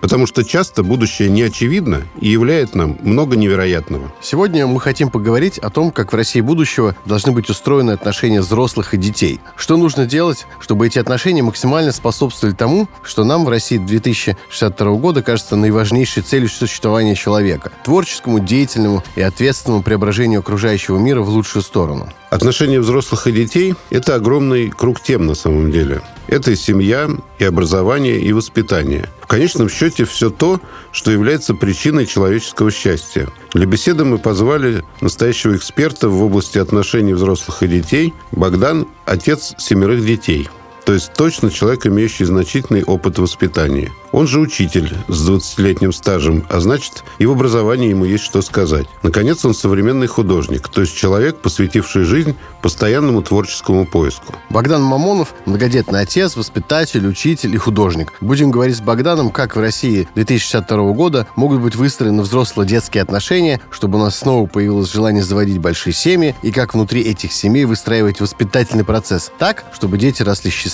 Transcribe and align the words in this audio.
потому 0.00 0.26
что 0.26 0.44
часто 0.44 0.82
будущее 0.82 1.28
не 1.28 1.42
очевидно 1.42 2.02
и 2.20 2.28
являет 2.28 2.74
нам 2.74 2.98
много 3.02 3.36
невероятного. 3.36 4.12
Сегодня 4.20 4.66
мы 4.66 4.80
хотим 4.80 5.10
поговорить 5.10 5.58
о 5.58 5.70
том, 5.70 5.90
как 5.90 6.12
в 6.12 6.16
России 6.16 6.40
будущего 6.40 6.96
должны 7.04 7.32
быть 7.32 7.48
устроены 7.50 7.92
отношения 7.92 8.40
взрослых 8.40 8.94
и 8.94 8.96
детей. 8.96 9.40
Что 9.56 9.76
нужно 9.76 10.06
делать, 10.06 10.46
чтобы 10.60 10.86
эти 10.86 10.98
отношения 10.98 11.42
максимально 11.42 11.92
способствовали 11.92 12.54
тому, 12.54 12.88
что 13.02 13.24
нам 13.24 13.44
в 13.44 13.48
России 13.48 13.78
2062 13.78 14.92
года 14.92 15.22
кажется 15.22 15.56
наиважнейшей 15.56 16.22
целью 16.22 16.48
существования 16.48 17.14
человека– 17.14 17.72
творческому, 17.84 18.40
деятельному 18.40 19.02
и 19.16 19.22
ответственному 19.22 19.82
преображению 19.82 20.40
окружающего 20.40 20.98
мира 20.98 21.20
в 21.20 21.28
лучшую 21.28 21.62
сторону. 21.62 22.08
Отношения 22.30 22.80
взрослых 22.80 23.26
и 23.26 23.32
детей– 23.32 23.74
это 23.90 24.14
огромный 24.14 24.70
круг 24.70 25.02
тем 25.02 25.26
на 25.26 25.34
самом 25.34 25.72
деле. 25.72 26.00
Это 26.28 26.52
и 26.52 26.56
семья, 26.56 27.08
и 27.38 27.44
образование, 27.44 28.20
и 28.20 28.32
воспитание. 28.32 29.08
Конечном 29.30 29.68
счете 29.68 30.04
все 30.06 30.28
то, 30.28 30.60
что 30.90 31.12
является 31.12 31.54
причиной 31.54 32.06
человеческого 32.06 32.72
счастья. 32.72 33.28
Для 33.54 33.64
беседы 33.64 34.04
мы 34.04 34.18
позвали 34.18 34.82
настоящего 35.00 35.54
эксперта 35.54 36.08
в 36.08 36.20
области 36.20 36.58
отношений 36.58 37.12
взрослых 37.12 37.62
и 37.62 37.68
детей. 37.68 38.12
Богдан– 38.32 38.88
отец 39.06 39.54
семерых 39.56 40.04
детей– 40.04 40.48
то 40.84 40.94
есть 40.94 41.12
точно 41.14 41.50
человек, 41.50 41.86
имеющий 41.86 42.24
значительный 42.24 42.82
опыт 42.82 43.18
воспитания. 43.18 43.92
Он 44.12 44.26
же 44.26 44.40
учитель 44.40 44.92
с 45.06 45.28
20-летним 45.28 45.92
стажем, 45.92 46.44
а 46.48 46.58
значит, 46.58 47.04
и 47.18 47.26
в 47.26 47.30
образовании 47.30 47.90
ему 47.90 48.04
есть 48.04 48.24
что 48.24 48.42
сказать. 48.42 48.86
Наконец, 49.02 49.44
он 49.44 49.54
современный 49.54 50.08
художник, 50.08 50.68
то 50.68 50.80
есть 50.80 50.96
человек, 50.96 51.38
посвятивший 51.38 52.02
жизнь 52.02 52.34
постоянному 52.60 53.22
творческому 53.22 53.86
поиску. 53.86 54.34
Богдан 54.48 54.82
Мамонов– 54.82 55.34
многодетный 55.46 56.00
отец, 56.00 56.36
воспитатель, 56.36 57.06
учитель 57.06 57.54
и 57.54 57.58
художник. 57.58 58.12
Будем 58.20 58.50
говорить 58.50 58.76
с 58.76 58.80
Богданом, 58.80 59.30
как 59.30 59.54
в 59.54 59.60
России 59.60 60.08
2062 60.16 60.92
года 60.92 61.28
могут 61.36 61.60
быть 61.60 61.76
выстроены 61.76 62.22
взросло-детские 62.22 63.02
отношения, 63.02 63.60
чтобы 63.70 63.98
у 63.98 64.02
нас 64.02 64.18
снова 64.18 64.46
появилось 64.46 64.92
желание 64.92 65.22
заводить 65.22 65.58
большие 65.58 65.92
семьи, 65.92 66.34
и 66.42 66.50
как 66.50 66.74
внутри 66.74 67.02
этих 67.02 67.32
семей 67.32 67.64
выстраивать 67.64 68.20
воспитательный 68.20 68.84
процесс 68.84 69.30
так, 69.38 69.64
чтобы 69.72 69.98
дети 69.98 70.22
росли 70.22 70.50
счастливыми 70.50 70.69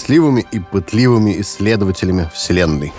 и 0.53 0.59
пытливыми 0.59 1.41
исследователями 1.41 2.31
Вселенной. 2.35 2.93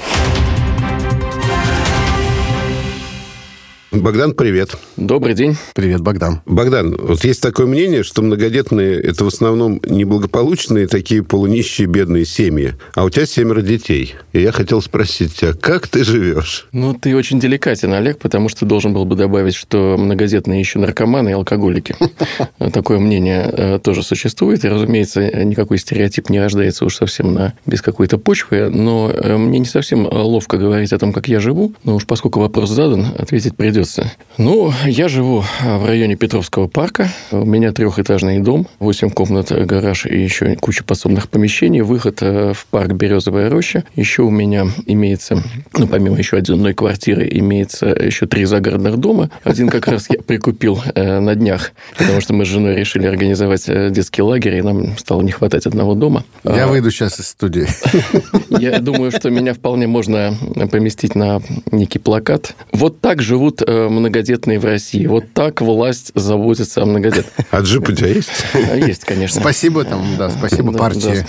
Богдан, 4.01 4.33
привет. 4.33 4.75
Добрый 4.95 5.33
день. 5.33 5.55
Привет, 5.73 6.01
Богдан. 6.01 6.41
Богдан, 6.45 6.95
вот 6.95 7.23
есть 7.23 7.41
такое 7.41 7.65
мнение, 7.65 8.03
что 8.03 8.21
многодетные– 8.21 9.01
это 9.03 9.23
в 9.23 9.27
основном 9.27 9.81
неблагополучные 9.85 10.87
такие 10.87 11.23
полунищие 11.23 11.87
бедные 11.87 12.25
семьи, 12.25 12.75
а 12.93 13.05
у 13.05 13.09
тебя 13.09 13.25
семеро 13.25 13.61
детей. 13.61 14.15
И 14.33 14.41
я 14.41 14.51
хотел 14.51 14.81
спросить 14.81 15.35
тебя, 15.35 15.53
как 15.53 15.87
ты 15.87 16.03
живешь? 16.03 16.67
Ну, 16.71 16.93
ты 16.93 17.15
очень 17.15 17.39
деликатен, 17.39 17.91
Олег, 17.93 18.19
потому 18.19 18.49
что 18.49 18.65
должен 18.65 18.93
был 18.93 19.05
бы 19.05 19.15
добавить, 19.15 19.55
что 19.55 19.95
многодетные 19.97 20.59
еще 20.59 20.77
наркоманы 20.77 21.29
и 21.29 21.33
алкоголики. 21.33 21.95
Такое 22.73 22.99
мнение 22.99 23.49
э, 23.51 23.79
тоже 23.79 24.03
существует, 24.03 24.63
и, 24.63 24.67
разумеется, 24.67 25.43
никакой 25.43 25.79
стереотип 25.79 26.29
не 26.29 26.39
рождается 26.39 26.85
уж 26.85 26.95
совсем 26.95 27.33
на 27.33 27.53
без 27.65 27.81
какой-то 27.81 28.19
почвы, 28.19 28.69
но 28.69 29.09
э, 29.11 29.37
мне 29.37 29.59
не 29.59 29.65
совсем 29.65 30.05
ловко 30.05 30.57
говорить 30.57 30.93
о 30.93 30.99
том, 30.99 31.13
как 31.13 31.27
я 31.27 31.39
живу, 31.39 31.73
но 31.83 31.95
уж 31.95 32.05
поскольку 32.05 32.39
вопрос 32.39 32.69
задан, 32.69 33.07
ответить 33.17 33.55
придется 33.55 33.86
придется. 33.87 34.11
Ну, 34.37 34.71
я 34.85 35.07
живу 35.07 35.43
в 35.63 35.85
районе 35.85 36.15
Петровского 36.15 36.67
парка. 36.67 37.09
У 37.31 37.43
меня 37.43 37.71
трехэтажный 37.71 38.39
дом, 38.39 38.67
8 38.79 39.09
комнат, 39.09 39.51
гараж 39.51 40.05
и 40.05 40.21
еще 40.21 40.55
куча 40.57 40.83
подсобных 40.83 41.27
помещений. 41.29 41.81
Выход 41.81 42.19
э, 42.21 42.53
в 42.53 42.67
парк 42.67 42.91
Березовая 42.93 43.49
роща. 43.49 43.83
Еще 43.95 44.21
у 44.21 44.29
меня 44.29 44.67
имеется, 44.85 45.41
ну, 45.73 45.87
помимо 45.87 46.17
еще 46.17 46.37
одной 46.37 46.75
квартиры, 46.75 47.27
имеется 47.31 47.87
еще 47.87 48.27
три 48.27 48.45
загородных 48.45 48.97
дома. 48.97 49.31
Один 49.43 49.69
как 49.69 49.87
раз 49.87 50.07
я 50.09 50.21
прикупил 50.21 50.79
э, 50.93 51.19
на 51.19 51.33
днях, 51.33 51.71
потому 51.97 52.21
что 52.21 52.33
мы 52.33 52.45
с 52.45 52.47
женой 52.47 52.75
решили 52.75 53.07
организовать 53.07 53.67
э, 53.67 53.89
детский 53.89 54.21
лагерь, 54.21 54.57
и 54.57 54.61
нам 54.61 54.97
стало 54.99 55.23
не 55.23 55.31
хватать 55.31 55.65
одного 55.65 55.95
дома. 55.95 56.23
Я 56.43 56.65
а, 56.65 56.67
выйду 56.67 56.91
сейчас 56.91 57.19
из 57.19 57.29
студии. 57.29 57.67
Я 58.59 58.79
думаю, 58.79 59.11
что 59.11 59.31
меня 59.31 59.55
вполне 59.55 59.87
можно 59.87 60.35
поместить 60.71 61.15
на 61.15 61.41
некий 61.71 61.99
плакат. 61.99 62.53
Вот 62.71 63.01
так 63.01 63.21
живут 63.21 63.63
многодетные 63.89 64.59
в 64.59 64.65
России. 64.65 65.05
Вот 65.05 65.25
так 65.33 65.61
власть 65.61 66.11
заботится 66.15 66.83
о 66.83 66.85
многодетных. 66.85 67.33
А 67.51 67.61
джип 67.61 67.89
у 67.89 67.91
тебя 67.91 68.09
есть? 68.09 68.45
Есть, 68.75 69.05
конечно. 69.05 69.41
Спасибо 69.41 69.83
там, 69.83 70.03
да, 70.17 70.29
спасибо 70.29 70.71
партии. 70.73 71.25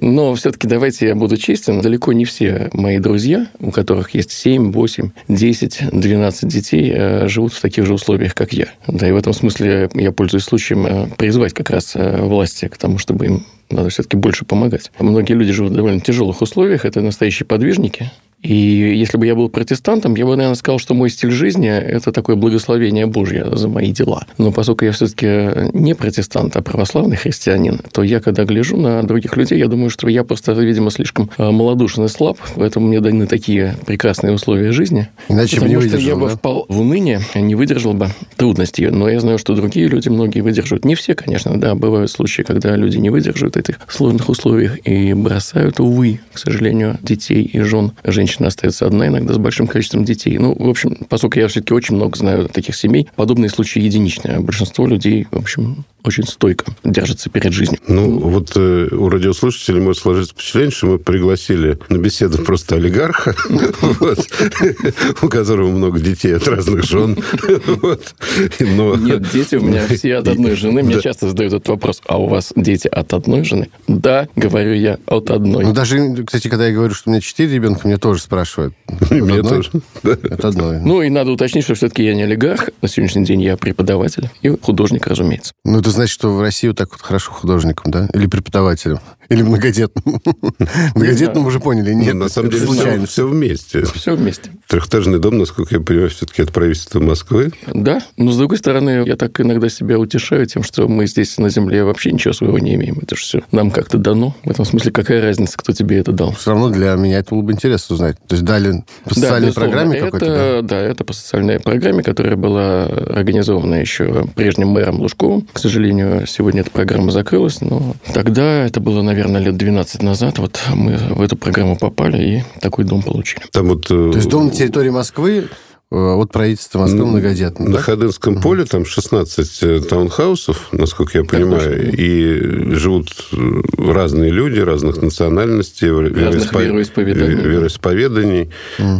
Но 0.00 0.34
все-таки 0.34 0.66
давайте 0.66 1.08
я 1.08 1.14
буду 1.14 1.36
честен. 1.36 1.80
Далеко 1.80 2.12
не 2.12 2.24
все 2.24 2.70
мои 2.72 2.98
друзья, 2.98 3.46
у 3.60 3.70
которых 3.70 4.10
есть 4.10 4.32
7, 4.32 4.72
8, 4.72 5.10
10, 5.28 5.90
12 5.92 6.48
детей, 6.48 6.92
э, 6.94 7.28
живут 7.28 7.52
в 7.52 7.60
таких 7.60 7.86
же 7.86 7.94
условиях, 7.94 8.34
как 8.34 8.52
я. 8.52 8.68
Да, 8.86 9.08
и 9.08 9.12
в 9.12 9.16
этом 9.16 9.32
смысле 9.32 9.88
я 9.94 10.12
пользуюсь 10.12 10.44
случаем 10.44 10.86
э, 10.86 11.06
призвать 11.16 11.52
как 11.52 11.70
раз 11.70 11.92
э, 11.94 12.22
власти 12.22 12.68
к 12.68 12.76
тому, 12.76 12.98
чтобы 12.98 13.26
им 13.26 13.46
надо 13.70 13.88
все-таки 13.88 14.16
больше 14.16 14.44
помогать. 14.44 14.90
Многие 14.98 15.32
люди 15.34 15.52
живут 15.52 15.72
в 15.72 15.76
довольно 15.76 16.00
тяжелых 16.00 16.42
условиях, 16.42 16.84
это 16.84 17.00
настоящие 17.00 17.46
подвижники, 17.46 18.10
и 18.44 18.54
если 18.54 19.16
бы 19.16 19.26
я 19.26 19.34
был 19.34 19.48
протестантом, 19.48 20.14
я 20.16 20.26
бы, 20.26 20.36
наверное, 20.36 20.54
сказал, 20.54 20.78
что 20.78 20.92
мой 20.92 21.08
стиль 21.08 21.30
жизни– 21.30 21.68
это 21.70 22.12
такое 22.12 22.36
благословение 22.36 23.06
Божье 23.06 23.56
за 23.56 23.68
мои 23.68 23.90
дела. 23.90 24.26
Но 24.36 24.52
поскольку 24.52 24.84
я 24.84 24.92
все-таки 24.92 25.70
не 25.72 25.94
протестант, 25.94 26.54
а 26.54 26.60
православный 26.60 27.16
христианин, 27.16 27.80
то 27.90 28.02
я, 28.02 28.20
когда 28.20 28.44
гляжу 28.44 28.76
на 28.76 29.02
других 29.02 29.38
людей, 29.38 29.58
я 29.58 29.66
думаю, 29.66 29.88
что 29.88 30.08
я 30.08 30.24
просто, 30.24 30.52
видимо, 30.52 30.90
слишком 30.90 31.30
а, 31.38 31.52
малодушен 31.52 32.04
и 32.04 32.08
слаб, 32.08 32.38
поэтому 32.54 32.86
мне 32.86 33.00
даны 33.00 33.26
такие 33.26 33.76
прекрасные 33.86 34.34
условия 34.34 34.72
жизни. 34.72 35.08
Иначе 35.30 35.60
бы 35.60 35.66
не 35.66 35.76
выдержал, 35.76 36.00
что 36.00 36.08
я 36.08 36.16
бы 36.16 36.28
впал 36.28 36.66
в 36.68 36.80
уныние, 36.80 37.22
не 37.34 37.54
выдержал 37.54 37.94
бы 37.94 38.08
трудностей. 38.36 38.88
Но 38.90 39.08
я 39.08 39.20
знаю, 39.20 39.38
что 39.38 39.54
другие 39.54 39.88
люди, 39.88 40.10
многие 40.10 40.40
выдерживают. 40.40 40.84
Не 40.84 40.96
все, 40.96 41.14
конечно, 41.14 41.58
да, 41.58 41.74
бывают 41.74 42.10
случаи, 42.10 42.42
когда 42.42 42.76
люди 42.76 42.98
не 42.98 43.08
выдерживают 43.08 43.56
этих 43.56 43.80
сложных 43.88 44.28
условий 44.28 44.70
и 44.84 45.14
бросают, 45.14 45.80
увы, 45.80 46.20
к 46.34 46.38
сожалению, 46.38 46.98
детей 47.00 47.42
и 47.42 47.60
жен, 47.60 47.92
женщин 48.04 48.33
женщина 48.34 48.48
остается 48.48 48.86
одна, 48.86 49.06
иногда 49.06 49.34
с 49.34 49.38
большим 49.38 49.66
количеством 49.66 50.04
детей. 50.04 50.38
Ну, 50.38 50.54
в 50.58 50.68
общем, 50.68 50.96
поскольку 51.08 51.38
я 51.38 51.48
все-таки 51.48 51.74
очень 51.74 51.94
много 51.94 52.16
знаю 52.16 52.48
таких 52.48 52.74
семей, 52.74 53.08
подобные 53.16 53.48
случаи 53.48 53.80
единичные. 53.80 54.36
А 54.36 54.40
большинство 54.40 54.86
людей, 54.86 55.26
в 55.30 55.38
общем, 55.38 55.84
очень 56.04 56.24
стойко 56.24 56.66
держится 56.84 57.30
перед 57.30 57.52
жизнью. 57.52 57.78
Ну, 57.88 58.18
вот 58.18 58.52
э, 58.56 58.88
у 58.92 59.08
радиослушателей 59.08 59.80
может 59.80 60.02
сложиться 60.02 60.34
впечатление, 60.34 60.70
что 60.70 60.86
мы 60.86 60.98
пригласили 60.98 61.78
на 61.88 61.96
беседу 61.96 62.38
просто 62.38 62.76
олигарха, 62.76 63.34
у 65.22 65.28
которого 65.28 65.70
много 65.70 65.98
детей 66.00 66.36
от 66.36 66.46
разных 66.46 66.84
жен. 66.84 67.16
Нет, 68.60 69.32
дети 69.32 69.54
у 69.54 69.62
меня 69.62 69.86
все 69.88 70.16
от 70.16 70.28
одной 70.28 70.56
жены. 70.56 70.82
Мне 70.82 71.00
часто 71.00 71.28
задают 71.28 71.54
этот 71.54 71.68
вопрос, 71.68 72.02
а 72.06 72.18
у 72.18 72.26
вас 72.26 72.52
дети 72.54 72.88
от 72.88 73.14
одной 73.14 73.44
жены? 73.44 73.70
Да, 73.88 74.28
говорю 74.36 74.74
я, 74.74 74.98
от 75.06 75.30
одной. 75.30 75.64
Ну, 75.64 75.72
даже, 75.72 76.22
кстати, 76.24 76.48
когда 76.48 76.66
я 76.66 76.74
говорю, 76.74 76.92
что 76.92 77.08
у 77.08 77.12
меня 77.12 77.22
четыре 77.22 77.54
ребенка, 77.54 77.86
мне 77.88 77.96
тоже 77.96 78.20
спрашивают. 78.24 78.74
Меня 79.10 79.36
одной? 79.36 79.42
тоже. 79.42 79.70
Это 80.02 80.48
одно. 80.48 80.72
Ну, 80.72 81.02
и 81.02 81.10
надо 81.10 81.32
уточнить, 81.32 81.64
что 81.64 81.74
все-таки 81.74 82.04
я 82.04 82.14
не 82.14 82.22
олигарх. 82.22 82.70
На 82.82 82.88
сегодняшний 82.88 83.24
день 83.24 83.42
я 83.42 83.56
преподаватель 83.56 84.30
и 84.42 84.48
художник, 84.60 85.06
разумеется. 85.06 85.52
Ну, 85.64 85.78
это 85.78 85.90
значит, 85.90 86.12
что 86.12 86.30
в 86.34 86.40
России 86.40 86.68
вот 86.68 86.76
так 86.76 86.90
вот 86.90 87.00
хорошо 87.00 87.32
художником, 87.32 87.90
да? 87.90 88.08
Или 88.12 88.26
преподавателем? 88.26 89.00
Или 89.28 89.42
многодетным? 89.42 90.20
Многодетным 90.94 91.46
уже 91.46 91.60
поняли, 91.60 91.94
нет. 91.94 92.14
на 92.14 92.28
самом 92.28 92.50
деле 92.50 92.66
случайно. 92.66 93.06
все, 93.06 93.26
вместе. 93.26 93.84
Все 93.86 94.14
вместе. 94.14 94.50
Трехэтажный 94.68 95.18
дом, 95.18 95.38
насколько 95.38 95.74
я 95.74 95.80
понимаю, 95.80 96.10
все-таки 96.10 96.42
это 96.42 96.52
правительство 96.52 97.00
Москвы. 97.00 97.52
Да, 97.66 98.02
но 98.16 98.32
с 98.32 98.36
другой 98.36 98.58
стороны, 98.58 99.04
я 99.06 99.16
так 99.16 99.40
иногда 99.40 99.68
себя 99.68 99.98
утешаю 99.98 100.46
тем, 100.46 100.62
что 100.62 100.88
мы 100.88 101.06
здесь 101.06 101.38
на 101.38 101.48
Земле 101.48 101.84
вообще 101.84 102.12
ничего 102.12 102.34
своего 102.34 102.58
не 102.58 102.74
имеем. 102.74 102.98
Это 103.00 103.16
же 103.16 103.22
все 103.22 103.42
нам 103.50 103.70
как-то 103.70 103.98
дано. 103.98 104.34
В 104.44 104.50
этом 104.50 104.64
смысле 104.64 104.92
какая 104.92 105.22
разница, 105.22 105.56
кто 105.56 105.72
тебе 105.72 105.98
это 105.98 106.12
дал? 106.12 106.32
Все 106.34 106.50
равно 106.50 106.68
для 106.68 106.94
меня 106.94 107.18
это 107.18 107.34
было 107.34 107.42
бы 107.42 107.52
интересно 107.52 107.94
узнать. 107.94 108.03
То 108.12 108.34
есть 108.34 108.44
дали 108.44 108.84
по 109.04 109.14
социальной 109.14 109.48
безусловно. 109.48 109.70
программе 109.70 109.98
это, 109.98 110.06
какой-то, 110.06 110.26
да? 110.26 110.62
да? 110.62 110.80
это 110.80 111.04
по 111.04 111.12
социальной 111.12 111.60
программе, 111.60 112.02
которая 112.02 112.36
была 112.36 112.84
организована 112.84 113.76
еще 113.76 114.26
прежним 114.34 114.68
мэром 114.68 115.00
Лужковым. 115.00 115.48
К 115.52 115.58
сожалению, 115.58 116.26
сегодня 116.26 116.60
эта 116.60 116.70
программа 116.70 117.10
закрылась, 117.10 117.60
но 117.60 117.96
тогда, 118.12 118.64
это 118.64 118.80
было, 118.80 119.02
наверное, 119.02 119.40
лет 119.40 119.56
12 119.56 120.02
назад, 120.02 120.38
вот 120.38 120.60
мы 120.74 120.96
в 120.96 121.22
эту 121.22 121.36
программу 121.36 121.76
попали 121.76 122.22
и 122.22 122.60
такой 122.60 122.84
дом 122.84 123.02
получили. 123.02 123.42
Там 123.50 123.68
вот... 123.68 123.86
То 123.86 124.12
есть 124.14 124.28
дом 124.28 124.46
на 124.46 124.50
территории 124.50 124.90
Москвы 124.90 125.48
э, 125.48 125.73
от 125.94 126.32
правительства 126.32 126.80
Москвы 126.80 127.06
многодетный. 127.06 127.66
На 127.66 127.72
да? 127.74 127.78
Ходынском 127.82 128.40
поле 128.40 128.64
там 128.64 128.84
16 128.84 129.62
э, 129.62 129.80
таунхаусов, 129.80 130.68
насколько 130.72 131.18
я 131.18 131.24
понимаю, 131.24 131.92
и 131.92 132.74
живут 132.74 133.10
э, 133.32 133.36
разные 133.78 134.30
люди 134.30 134.60
разных 134.60 135.00
национальностей, 135.02 135.88
Разных 135.90 136.52
вероиспо- 136.52 136.64
вероисповеданий. 136.64 137.34
ве- 137.36 137.48
вероисповеданий. 137.48 138.50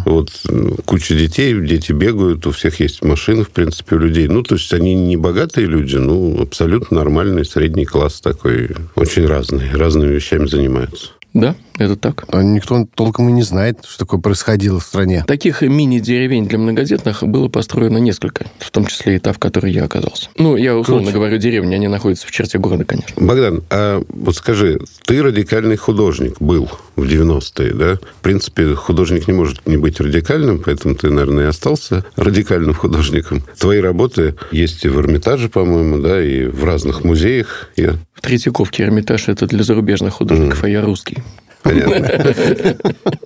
Вот 0.07 0.31
э, 0.49 0.71
куча 0.85 1.15
детей, 1.15 1.55
дети 1.61 1.93
бегают, 1.93 2.47
у 2.47 2.51
всех 2.51 2.81
есть 2.81 3.03
машины, 3.05 3.45
в 3.45 3.51
принципе, 3.51 3.97
у 3.97 3.99
людей. 3.99 4.29
Ну, 4.29 4.43
то 4.43 4.55
есть 4.55 4.73
они 4.73 4.95
не 4.95 5.17
богатые 5.17 5.67
люди, 5.67 5.97
ну, 5.97 6.41
абсолютно 6.43 6.99
нормальный 6.99 7.45
средний 7.45 7.85
класс 7.85 8.21
такой, 8.21 8.71
очень 8.95 9.27
разный, 9.27 9.71
разными 9.73 10.13
вещами 10.13 10.47
занимаются. 10.47 11.09
Да, 11.33 11.57
это 11.79 11.97
так. 11.97 12.25
А 12.29 12.43
Никто 12.43 12.87
толком 12.95 13.29
и 13.29 13.33
не 13.33 13.43
знает, 13.43 13.81
что 13.87 13.99
такое 13.99 14.21
происходило 14.21 14.81
в 14.81 14.85
стране. 14.85 15.25
Таких 15.27 15.63
мини-деревень 15.63 16.47
для 16.47 16.59
многодетных 16.59 17.23
было 17.23 17.49
построено 17.49 17.99
несколько, 17.99 18.47
в 18.59 18.71
том 18.71 18.87
числе 18.87 19.17
и 19.17 19.19
та, 19.19 19.33
в 19.33 19.39
которой 19.39 19.73
я 19.73 19.85
оказался. 19.85 20.29
Ну, 20.37 20.57
я 20.57 20.77
условно 20.77 21.07
Круто. 21.07 21.19
говорю, 21.19 21.39
деревни, 21.39 21.75
они 21.75 21.89
находятся 21.89 22.27
в 22.27 22.31
черте 22.31 22.59
города, 22.59 22.85
конечно. 22.85 23.15
Богдан, 23.17 23.63
а 23.71 24.03
вот 24.09 24.37
скажи, 24.37 24.81
ты 25.05 25.23
радикальный 25.23 25.77
художник 25.77 26.41
был 26.41 26.71
в 26.97 27.03
90-е, 27.03 27.75
да? 27.75 27.95
В 27.97 28.23
принципе, 28.23 28.75
художник 28.75 29.27
не 29.27 29.35
может 29.35 29.67
не 29.67 29.77
быть 29.77 30.01
радикальным, 30.01 30.61
поэтому 30.65 30.95
ты, 30.95 31.11
наверное, 31.11 31.45
и 31.45 31.49
остался 31.49 32.05
радикальным 32.17 32.75
художником. 32.75 33.43
Твои 33.59 33.81
работы 33.81 34.37
есть 34.53 34.85
и 34.85 34.89
в 34.89 34.99
Эрмитаже, 35.01 35.49
по-моему, 35.49 35.99
да, 35.99 36.23
и 36.23 36.45
в 36.45 36.65
разных 36.65 37.05
музеях. 37.05 37.71
Я... 37.77 37.95
В 38.15 38.21
Третьяковке 38.21 38.85
Эрмитаж– 38.85 39.29
это 39.29 39.47
для 39.47 39.63
зарубежных 39.65 40.15
художников, 40.15 40.63
а 40.63 40.69
я 40.69 40.83
русский. 40.83 41.19
Понятно. 41.65 42.77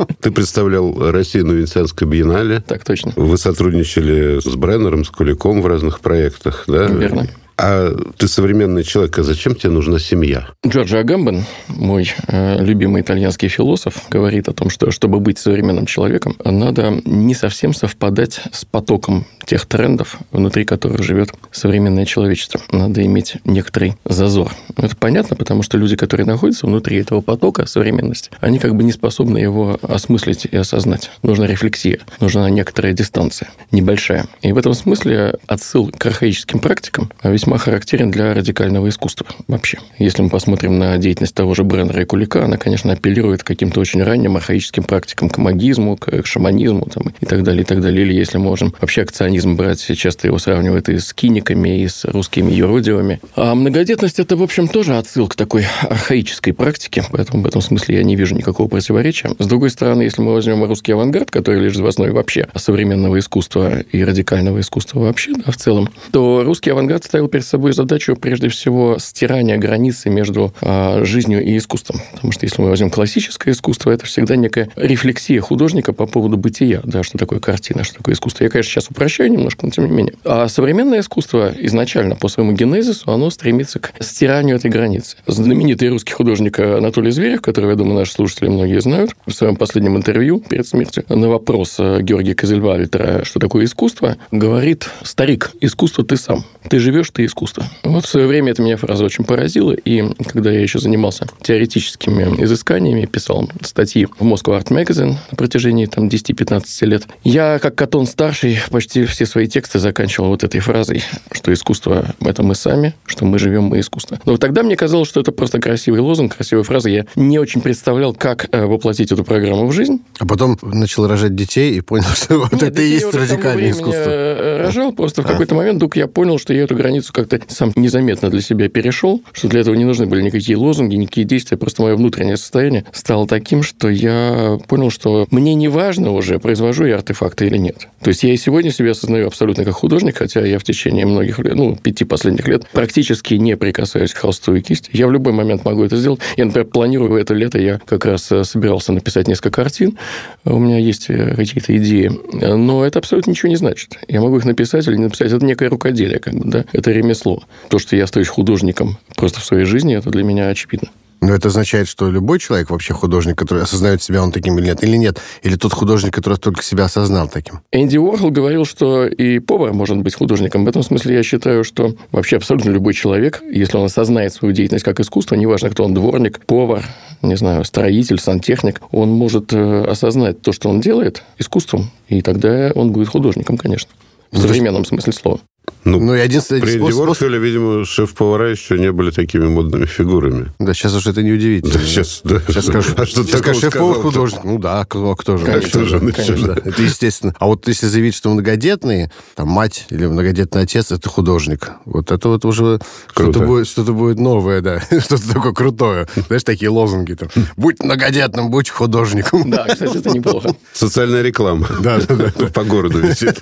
Ты 0.21 0.31
представлял 0.31 1.11
Россию 1.11 1.47
на 1.47 1.53
Венецианской 1.53 2.07
биеннале. 2.07 2.63
Так 2.67 2.85
точно. 2.85 3.13
Вы 3.17 3.37
сотрудничали 3.37 4.41
с 4.41 4.55
Бреннером, 4.55 5.05
с 5.05 5.11
Куликом 5.11 5.61
в 5.61 5.67
разных 5.67 6.01
проектах, 6.01 6.65
да? 6.69 6.87
Верно. 6.87 7.27
А 7.61 7.93
ты 8.17 8.29
современный 8.29 8.85
человек, 8.85 9.19
а 9.19 9.25
зачем 9.25 9.57
тебе 9.57 9.71
нужна 9.71 9.99
семья? 9.99 10.47
Джорджо 10.65 11.01
Агамбен, 11.01 11.45
мой 11.67 12.09
э, 12.29 12.63
любимый 12.63 13.03
итальянский 13.03 13.49
философ, 13.49 14.05
говорит 14.11 14.49
о 14.49 14.53
том, 14.53 14.71
что 14.71 14.93
чтобы 14.93 15.19
быть 15.19 15.39
современным 15.39 15.85
человеком, 15.85 16.37
надо 16.45 17.01
не 17.05 17.35
совсем 17.35 17.75
совпадать 17.75 18.41
с 18.53 18.65
потоком 18.65 19.27
тех 19.45 19.67
трендов, 19.67 20.19
внутри 20.31 20.65
которых 20.65 21.03
живет 21.03 21.33
современное 21.51 22.05
человечество. 22.05 22.61
Надо 22.71 23.05
иметь 23.05 23.39
некоторый 23.45 23.95
зазор. 24.05 24.53
Это 24.77 24.95
понятно, 24.95 25.35
потому 25.35 25.63
что 25.63 25.79
люди, 25.79 25.97
которые 25.97 26.27
находятся 26.27 26.67
внутри 26.67 26.99
этого 26.99 27.23
потока 27.23 27.67
современности, 27.67 28.31
они 28.41 28.59
как 28.61 28.77
бы 28.77 28.85
не 28.85 28.93
способны 28.93 29.39
его 29.39 29.79
осмыслить 29.83 30.45
и 30.45 30.57
осознать. 30.57 31.11
Нужна 31.23 31.47
рефлексия, 31.47 32.01
нужна 32.21 32.49
некоторая 32.51 32.93
дистанция, 32.93 33.49
небольшая. 33.73 34.27
И 34.43 34.53
в 34.53 34.59
этом 34.59 34.75
смысле 34.75 35.35
отсыл 35.47 35.91
к 35.91 36.07
архаическим 36.07 36.61
практикам 36.61 37.11
весьма 37.25 37.48
характерен 37.57 38.11
для 38.11 38.35
радикального 38.35 38.89
искусства 38.89 39.27
вообще. 39.47 39.79
Если 39.99 40.21
мы 40.21 40.29
посмотрим 40.29 40.79
на 40.79 40.99
деятельность 40.99 41.35
того 41.35 41.55
же 41.55 41.65
Бреннера 41.65 42.03
и 42.03 42.05
Кулика, 42.05 42.45
она, 42.45 42.59
конечно, 42.59 42.93
апеллирует 42.93 43.43
к 43.43 43.47
каким-то 43.47 43.81
очень 43.81 44.03
ранним 44.03 44.37
архаическим 44.37 44.83
практикам, 44.83 45.31
к 45.31 45.39
магизму, 45.39 45.97
к 45.97 46.27
шаманизму 46.27 46.87
там, 46.93 47.15
и 47.21 47.25
так 47.25 47.43
далее, 47.45 47.63
и 47.63 47.65
так 47.65 47.81
далее. 47.81 48.05
Или 48.05 48.13
если 48.13 48.37
можем 48.37 48.75
вообще 48.81 49.03
акционизм 49.03 49.57
брать, 49.57 49.81
часто 49.97 50.27
его 50.27 50.39
сравнивают 50.39 50.89
и 50.91 50.99
с 50.99 51.15
киниками, 51.15 51.83
и 51.83 51.89
с 51.89 52.05
русскими 52.05 52.53
юродивыми. 52.53 53.21
А 53.37 53.55
многодетность– 53.55 54.19
это, 54.21 54.37
в 54.37 54.43
общем, 54.43 54.69
тоже 54.69 54.99
отсыл 54.99 55.29
к 55.29 55.37
такой 55.37 55.65
архаической 55.83 56.53
практике, 56.53 57.05
поэтому 57.11 57.45
в 57.45 57.47
этом 57.47 57.63
смысле 57.63 57.97
я 57.97 58.03
не 58.03 58.17
вижу 58.17 58.35
никакого 58.35 58.67
противоречия. 58.67 59.31
С 59.39 59.47
другой 59.47 59.71
стороны, 59.71 60.03
если 60.03 60.21
мы 60.21 60.35
возьмем 60.35 60.65
русский 60.65 60.93
авангард, 60.93 61.31
который 61.31 61.61
лежит 61.61 61.81
в 61.81 61.87
основе 61.87 62.13
вообще 62.13 62.49
современного 62.57 63.19
искусства 63.19 63.81
и 63.81 64.03
радикального 64.03 64.61
искусства 64.61 65.01
вообще, 65.01 65.33
да, 65.35 65.53
в 65.53 65.57
целом, 65.57 65.91
то 66.11 66.43
русский 66.43 66.71
авангард 66.71 67.05
ставил 67.05 67.29
перед 67.39 67.47
собой 67.47 67.73
задачу, 67.73 68.17
прежде 68.17 68.49
всего, 68.49 68.97
стирания 68.99 69.59
границы 69.59 70.11
между 70.11 70.53
а, 70.61 71.05
жизнью 71.05 71.41
и 71.45 71.57
искусством. 71.57 72.01
Потому 72.11 72.33
что 72.33 72.47
если 72.47 72.61
мы 72.61 72.69
возьмем 72.69 72.91
классическое 72.91 73.55
искусство, 73.55 73.93
это 73.93 74.07
всегда 74.07 74.35
некая 74.35 74.71
рефлексия 74.75 75.41
художника 75.41 75.93
по 75.93 76.07
поводу 76.07 76.37
бытия, 76.37 76.81
да, 76.83 77.05
что 77.05 77.17
такое 77.17 77.39
картина, 77.39 77.85
что 77.85 77.99
такое 77.99 78.17
искусство. 78.17 78.43
Я, 78.43 78.51
конечно, 78.51 78.73
сейчас 78.73 78.91
упрощаю 78.91 79.31
немножко, 79.31 79.67
но 79.67 79.71
тем 79.71 79.87
не 79.87 79.93
менее. 79.93 80.15
А 80.25 80.49
современное 80.49 80.99
искусство 80.99 81.53
изначально, 81.57 82.17
по 82.17 82.27
своему 82.27 82.55
генезису, 82.55 83.13
оно 83.13 83.31
стремится 83.31 83.79
к 83.79 83.93
стиранию 84.01 84.57
этой 84.57 84.69
границы. 84.69 85.17
Знаменитый 85.29 85.91
русский 85.91 86.15
художник 86.15 86.59
Анатолий 86.59 87.13
Зверев, 87.13 87.41
которого, 87.41 87.71
я 87.71 87.77
думаю, 87.77 88.01
наши 88.01 88.15
слушатели 88.15 88.49
многие 88.49 88.81
знают, 88.81 89.13
в 89.27 89.31
своем 89.31 89.55
последнем 89.55 89.97
интервью 89.97 90.41
перед 90.41 90.67
смертью 90.67 91.05
на 91.09 91.29
вопрос 91.29 91.77
э, 91.79 92.01
Георгия 92.03 92.35
Козельвальтера, 92.35 93.25
что 93.25 93.39
такое 93.39 93.65
искусство, 93.65 94.17
говорит, 94.33 94.91
старик, 95.05 95.53
искусство 95.61 96.05
ты 96.05 96.17
сам. 96.17 96.45
Ты 96.69 96.81
живешь, 96.81 97.11
ты 97.11 97.28
искусство. 97.29 97.65
Вот 97.85 98.05
в 98.05 98.09
свое 98.09 98.27
время 98.27 98.53
эта 98.53 98.63
меня 98.63 98.77
фраза 98.77 99.05
очень 99.05 99.25
поразила, 99.25 99.73
и 99.73 100.05
когда 100.25 100.51
я 100.51 100.61
еще 100.61 100.79
занимался 100.79 101.27
теоретическими 101.43 102.43
изысканиями, 102.43 103.07
писал 103.07 103.49
статьи 103.63 104.07
в 104.07 104.23
Moscow 104.23 104.59
Art 104.59 104.69
Magazine 104.69 105.17
на 105.31 105.37
протяжении 105.37 105.87
там, 105.87 106.09
10-15 106.09 106.87
лет, 106.87 107.07
я, 107.25 107.59
как 107.59 107.75
Катон 107.75 108.07
старший, 108.07 108.59
почти 108.71 109.05
все 109.05 109.27
свои 109.27 109.47
тексты 109.47 109.79
заканчивал 109.79 110.29
вот 110.29 110.45
этой 110.45 110.61
фразой, 110.61 111.03
что 111.33 111.53
искусство– 111.53 112.15
это 112.21 112.43
мы 112.43 112.55
сами, 112.55 112.95
что 113.07 113.25
мы 113.25 113.39
живем, 113.39 113.65
мы 113.65 113.81
искусство. 113.81 114.19
Но 114.25 114.37
тогда 114.37 114.63
мне 114.63 114.77
казалось, 114.77 115.09
что 115.09 115.21
это 115.21 115.33
просто 115.33 115.61
красивый 115.61 116.01
лозунг, 116.01 116.37
красивая 116.37 116.65
фраза. 116.65 116.89
Я 116.89 117.07
не 117.15 117.39
очень 117.39 117.61
представлял, 117.61 118.15
как 118.15 118.49
э, 118.53 118.65
воплотить 118.65 119.13
эту 119.13 119.25
программу 119.25 119.67
в 119.67 119.73
жизнь. 119.73 120.01
А 120.19 120.27
потом 120.27 120.59
начал 120.63 121.07
рожать 121.07 121.35
детей 121.35 121.77
и 121.77 121.81
понял, 121.81 122.07
что 122.15 122.39
вот 122.39 122.53
Нет, 122.53 122.63
это 122.63 122.83
и 122.83 122.89
есть 122.89 123.13
радикальное 123.15 123.55
времени, 123.57 123.73
искусство. 123.73 124.11
э, 124.11 124.63
рожал, 124.63 124.93
просто 124.93 125.23
в 125.23 125.27
какой-то 125.27 125.55
момент 125.55 125.77
вдруг 125.77 125.97
я 125.97 126.07
понял, 126.07 126.39
что 126.39 126.53
я 126.53 126.63
эту 126.63 126.75
границу 126.75 127.13
как-то 127.27 127.41
сам 127.49 127.73
незаметно 127.77 128.31
для 128.31 128.41
себя 128.41 128.69
перешел, 128.69 129.23
что 129.33 129.49
для 129.49 129.61
этого 129.61 129.75
не 129.75 129.85
нужны 129.85 130.07
были 130.07 130.23
никакие 130.23 130.57
лозунги, 130.57 130.95
никакие 130.95 131.27
действия, 131.27 131.57
просто 131.57 131.83
мое 131.83 131.97
внутреннее 131.97 132.37
состояние 132.37 132.85
стало 132.93 133.27
таким, 133.27 133.63
что 133.63 133.89
я 133.89 134.59
понял, 134.69 134.91
что 134.91 135.27
мне 135.31 135.55
не 135.55 135.69
важно 135.69 136.13
уже, 136.13 136.39
произвожу 136.39 136.85
я 136.85 136.97
артефакты 136.97 137.47
или 137.47 137.57
нет. 137.57 137.89
То 138.01 138.09
есть 138.09 138.23
я 138.23 138.33
и 138.33 138.37
сегодня 138.37 138.71
себя 138.71 138.93
осознаю 138.93 139.27
абсолютно 139.27 139.65
как 139.65 139.75
художник, 139.75 140.19
хотя 140.19 140.45
я 140.45 140.59
в 140.59 140.65
течение 140.65 141.07
многих 141.07 141.39
лет, 141.39 141.55
ну, 141.55 141.77
пяти 141.77 142.05
последних 142.05 142.47
лет 142.49 142.67
практически 142.73 143.35
не 143.35 143.57
прикасаюсь 143.57 144.13
к 144.13 144.19
холсту 144.19 144.55
и 144.55 144.61
кисти. 144.61 144.91
Я 144.93 145.07
в 145.07 145.13
любой 145.13 145.33
момент 145.33 145.65
могу 145.65 145.85
это 145.85 145.97
сделать. 145.97 146.21
Я, 146.37 146.45
например, 146.45 146.67
планирую 146.67 147.21
это 147.21 147.35
лето, 147.35 147.59
я 147.59 147.81
как 147.85 148.05
раз 148.05 148.31
э, 148.31 148.45
собирался 148.45 148.93
написать 148.93 149.29
несколько 149.29 149.51
картин, 149.51 149.99
у 150.45 150.59
меня 150.59 150.79
есть 150.79 151.07
э, 151.09 151.35
какие-то 151.35 151.77
идеи, 151.77 152.11
но 152.33 152.85
это 152.85 152.99
абсолютно 152.99 153.31
ничего 153.31 153.49
не 153.49 153.57
значит. 153.57 153.99
Я 154.09 154.21
могу 154.21 154.37
их 154.39 154.45
написать 154.45 154.87
или 154.87 154.97
не 154.97 155.05
написать. 155.05 155.33
Это 155.33 155.45
некое 155.45 155.69
рукоделие, 155.69 156.19
как 156.19 156.35
бы, 156.35 156.51
да, 156.51 156.65
это 156.73 156.93
ремесло. 156.99 157.43
То, 157.69 157.79
что 157.79 157.97
я 157.97 158.05
остаюсь 158.05 158.29
художником 158.29 158.99
просто 159.17 159.41
в 159.41 159.45
своей 159.45 159.65
жизни, 159.65 159.97
это 159.97 160.11
для 160.11 160.23
меня 160.23 160.49
очевидно. 160.49 160.89
Но 161.21 161.35
это 161.35 161.49
означает, 161.49 161.89
что 161.89 162.09
любой 162.11 162.39
человек 162.39 162.71
вообще 162.71 162.95
художник, 162.95 163.37
который 163.37 163.65
осознает 163.65 164.01
себя 164.03 164.23
он 164.23 164.31
таким 164.31 164.57
или 164.59 164.67
нет, 164.67 164.85
или 164.85 164.97
нет? 164.97 165.21
Или 165.43 165.57
тот 165.57 165.73
художник, 165.73 166.15
который 166.15 166.39
только 166.39 166.63
себя 166.63 166.85
осознал 166.85 167.29
таким? 167.29 167.61
Энди 167.73 167.97
Уорхол 167.97 168.31
говорил, 168.31 168.65
что 168.65 169.05
и 169.07 169.41
повар 169.41 169.73
может 169.73 169.97
быть 169.99 170.15
художником. 170.15 170.65
В 170.65 170.69
этом 170.69 170.85
смысле 170.85 171.17
я 171.17 171.23
считаю, 171.25 171.65
что 171.65 171.95
вообще 172.13 172.37
абсолютно 172.37 172.71
любой 172.71 172.95
человек, 172.95 173.43
если 173.51 173.77
он 173.77 173.87
осознает 173.87 174.33
свою 174.33 174.55
деятельность 174.55 174.85
как 174.85 175.01
искусство, 175.01 175.35
неважно, 175.35 175.71
кто 175.71 175.85
он, 175.85 175.93
дворник, 175.93 176.39
повар, 176.47 176.85
не 177.23 177.37
знаю, 177.37 177.65
строитель, 177.65 178.21
сантехник, 178.21 178.81
он 178.93 179.11
может 179.11 179.53
э, 179.53 179.85
осознать 179.87 180.41
то, 180.41 180.53
что 180.53 180.69
он 180.69 180.81
делает, 180.81 181.25
искусством, 181.37 181.91
и 182.07 182.23
тогда 182.23 182.71
он 182.77 182.93
будет 182.93 183.09
художником, 183.09 183.57
конечно. 183.59 183.91
В 184.31 184.37
Ну, 184.37 184.43
современном 184.43 184.85
смысле 184.85 185.13
слова. 185.13 185.41
Ну, 185.85 186.01
Ну, 186.01 186.15
и 186.15 186.21
единственный 186.23 186.61
При 186.61 186.77
способ- 186.77 187.01
Уорхоле, 187.09 187.39
видимо, 187.39 187.85
шеф-повара 187.85 188.51
еще 188.51 188.79
не 188.79 188.93
были 188.93 189.11
такими 189.11 189.47
модными 189.47 189.87
фигурами. 189.87 190.53
Да, 190.59 190.75
сейчас 190.75 190.95
уже 190.95 191.11
это 191.11 191.23
не 191.23 191.33
удивительно. 191.33 191.73
Да, 191.75 191.81
сейчас, 191.81 192.21
да. 192.25 192.41
Сейчас 192.47 192.67
скажу, 192.67 192.93
А 192.97 193.07
что 193.07 193.23
сейчас 193.25 193.41
скажу, 193.41 193.61
шеф-повар 193.61 193.97
художник. 194.01 194.45
Ну 194.45 194.59
да, 194.59 194.85
кто, 194.85 195.15
кто 195.17 195.37
же? 195.39 195.45
Конечно, 195.47 195.69
Кто 195.69 195.85
же? 195.85 195.99
Конечно, 196.01 196.37
чё. 196.37 196.47
да. 196.47 196.57
Это 196.65 196.83
естественно. 196.83 197.35
А 197.39 197.47
вот 197.47 197.67
если 197.69 197.87
заявить, 197.87 198.15
что 198.15 198.31
многодетные, 198.31 199.11
там 199.35 199.49
мать 199.49 199.87
или 199.91 200.07
многодетный 200.07 200.63
отец, 200.63 200.93
это 200.93 201.09
художник. 201.09 201.71
Вот 201.85 202.11
это 202.13 202.29
вот 202.29 202.45
уже 202.45 202.81
Круто. 203.15 203.33
что-то 203.33 203.47
будет, 203.47 203.67
что-то 203.69 203.93
будет 203.93 204.19
новое, 204.19 204.61
да. 204.61 204.81
Что-то 205.01 205.33
такое 205.33 205.53
крутое. 205.53 206.07
Знаешь, 206.27 206.45
такие 206.45 206.69
лозунги 206.71 207.15
там. 207.15 207.29
Будь 207.57 207.81
многодетным, 207.83 208.51
будь 208.51 208.69
художником. 208.71 209.51
Да, 209.51 209.67
кстати, 209.69 209.97
это 209.99 210.11
неплохо. 210.11 210.55
Социальная 210.73 211.23
реклама. 211.23 211.67
Да, 211.81 211.99
да, 212.07 212.15
да. 212.37 212.47
По 212.49 212.65
городу 212.65 212.99
висит. 213.01 213.41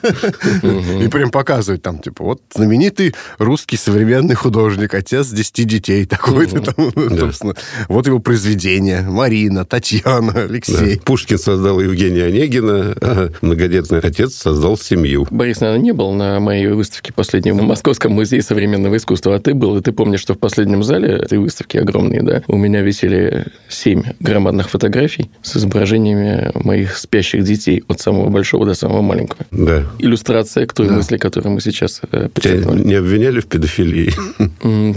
И 1.02 1.08
прям 1.08 1.30
показывают 1.30 1.82
там, 1.82 1.98
типа, 1.98 2.15
вот 2.18 2.40
знаменитый 2.54 3.14
русский 3.38 3.76
современный 3.76 4.34
художник, 4.34 4.94
отец 4.94 5.28
10 5.28 5.66
детей 5.66 6.04
такой-то 6.06 6.60
там, 6.60 6.90
собственно. 7.18 7.54
Вот 7.88 8.06
его 8.06 8.18
произведения. 8.18 9.02
Марина, 9.02 9.64
Татьяна, 9.64 10.32
Да. 10.32 10.42
Алексей. 10.42 11.00
Пушкин 11.00 11.38
создал 11.38 11.80
Евгения 11.80 12.24
Онегина, 12.24 12.94
а 13.00 13.30
многодетный 13.40 14.00
отец 14.00 14.34
создал 14.34 14.76
семью. 14.76 15.26
Борис, 15.30 15.60
наверное, 15.60 15.82
не 15.82 15.92
был 15.92 16.12
на 16.12 16.40
моей 16.40 16.68
выставке 16.68 17.12
последней 17.12 17.52
в 17.52 17.62
Московском 17.62 18.12
музее 18.12 18.42
современного 18.42 18.96
искусства, 18.96 19.34
а 19.34 19.40
ты 19.40 19.54
был, 19.54 19.76
и 19.76 19.82
ты 19.82 19.92
помнишь, 19.92 20.20
что 20.20 20.34
в 20.34 20.38
последнем 20.38 20.82
зале 20.82 21.08
этой 21.08 21.38
выставки 21.38 21.76
огромные, 21.76 22.22
да, 22.22 22.42
у 22.46 22.56
меня 22.56 22.82
висели 22.82 23.46
семь 23.68 24.02
громадных 24.20 24.70
фотографий 24.70 25.30
с 25.42 25.56
изображениями 25.56 26.50
моих 26.54 26.96
спящих 26.96 27.44
детей, 27.44 27.82
от 27.88 28.00
самого 28.00 28.28
большого 28.28 28.66
до 28.66 28.74
самого 28.74 29.02
маленького. 29.02 29.46
Да. 29.50 29.84
Иллюстрация 29.98 30.66
к 30.66 30.72
той 30.72 30.90
мысли, 30.90 31.16
которую 31.16 31.54
мы 31.54 31.60
сейчас 31.60 32.00
Тебя 32.10 32.28
подчеркнули. 32.28 32.82
не 32.82 32.94
обвиняли 32.94 33.40
в 33.40 33.46
педофилии? 33.46 34.12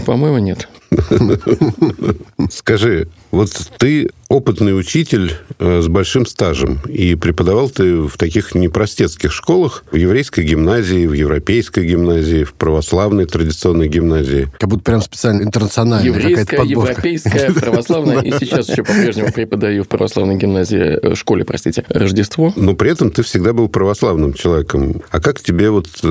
По-моему, 0.06 0.38
нет. 0.38 0.68
Скажи, 2.50 3.08
вот 3.30 3.50
ты 3.78 4.10
опытный 4.28 4.78
учитель 4.78 5.34
э, 5.58 5.82
с 5.82 5.88
большим 5.88 6.24
стажем, 6.24 6.80
и 6.88 7.16
преподавал 7.16 7.68
ты 7.68 8.02
в 8.02 8.16
таких 8.16 8.54
непростецких 8.54 9.32
школах, 9.32 9.84
в 9.90 9.96
еврейской 9.96 10.44
гимназии, 10.44 11.06
в 11.06 11.12
европейской 11.12 11.84
гимназии, 11.84 12.44
в 12.44 12.54
православной 12.54 13.26
традиционной 13.26 13.88
гимназии. 13.88 14.48
Как 14.58 14.70
будто 14.70 14.84
прям 14.84 15.02
специально 15.02 15.42
интернациональная 15.42 16.12
какая-то 16.12 16.28
Еврейская, 16.28 16.56
подборка. 16.58 16.90
европейская, 16.90 17.52
православная. 17.52 18.20
И 18.22 18.30
сейчас 18.38 18.68
еще 18.68 18.84
по-прежнему 18.84 19.32
преподаю 19.32 19.82
в 19.82 19.88
православной 19.88 20.36
гимназии, 20.36 20.98
э, 21.02 21.14
школе, 21.16 21.44
простите, 21.44 21.84
Рождество. 21.88 22.52
Но 22.56 22.74
при 22.74 22.90
этом 22.90 23.10
ты 23.10 23.22
всегда 23.24 23.52
был 23.52 23.68
православным 23.68 24.32
человеком. 24.34 25.02
А 25.10 25.20
как 25.20 25.40
тебе 25.40 25.70
вот 25.70 25.88
э, 26.04 26.06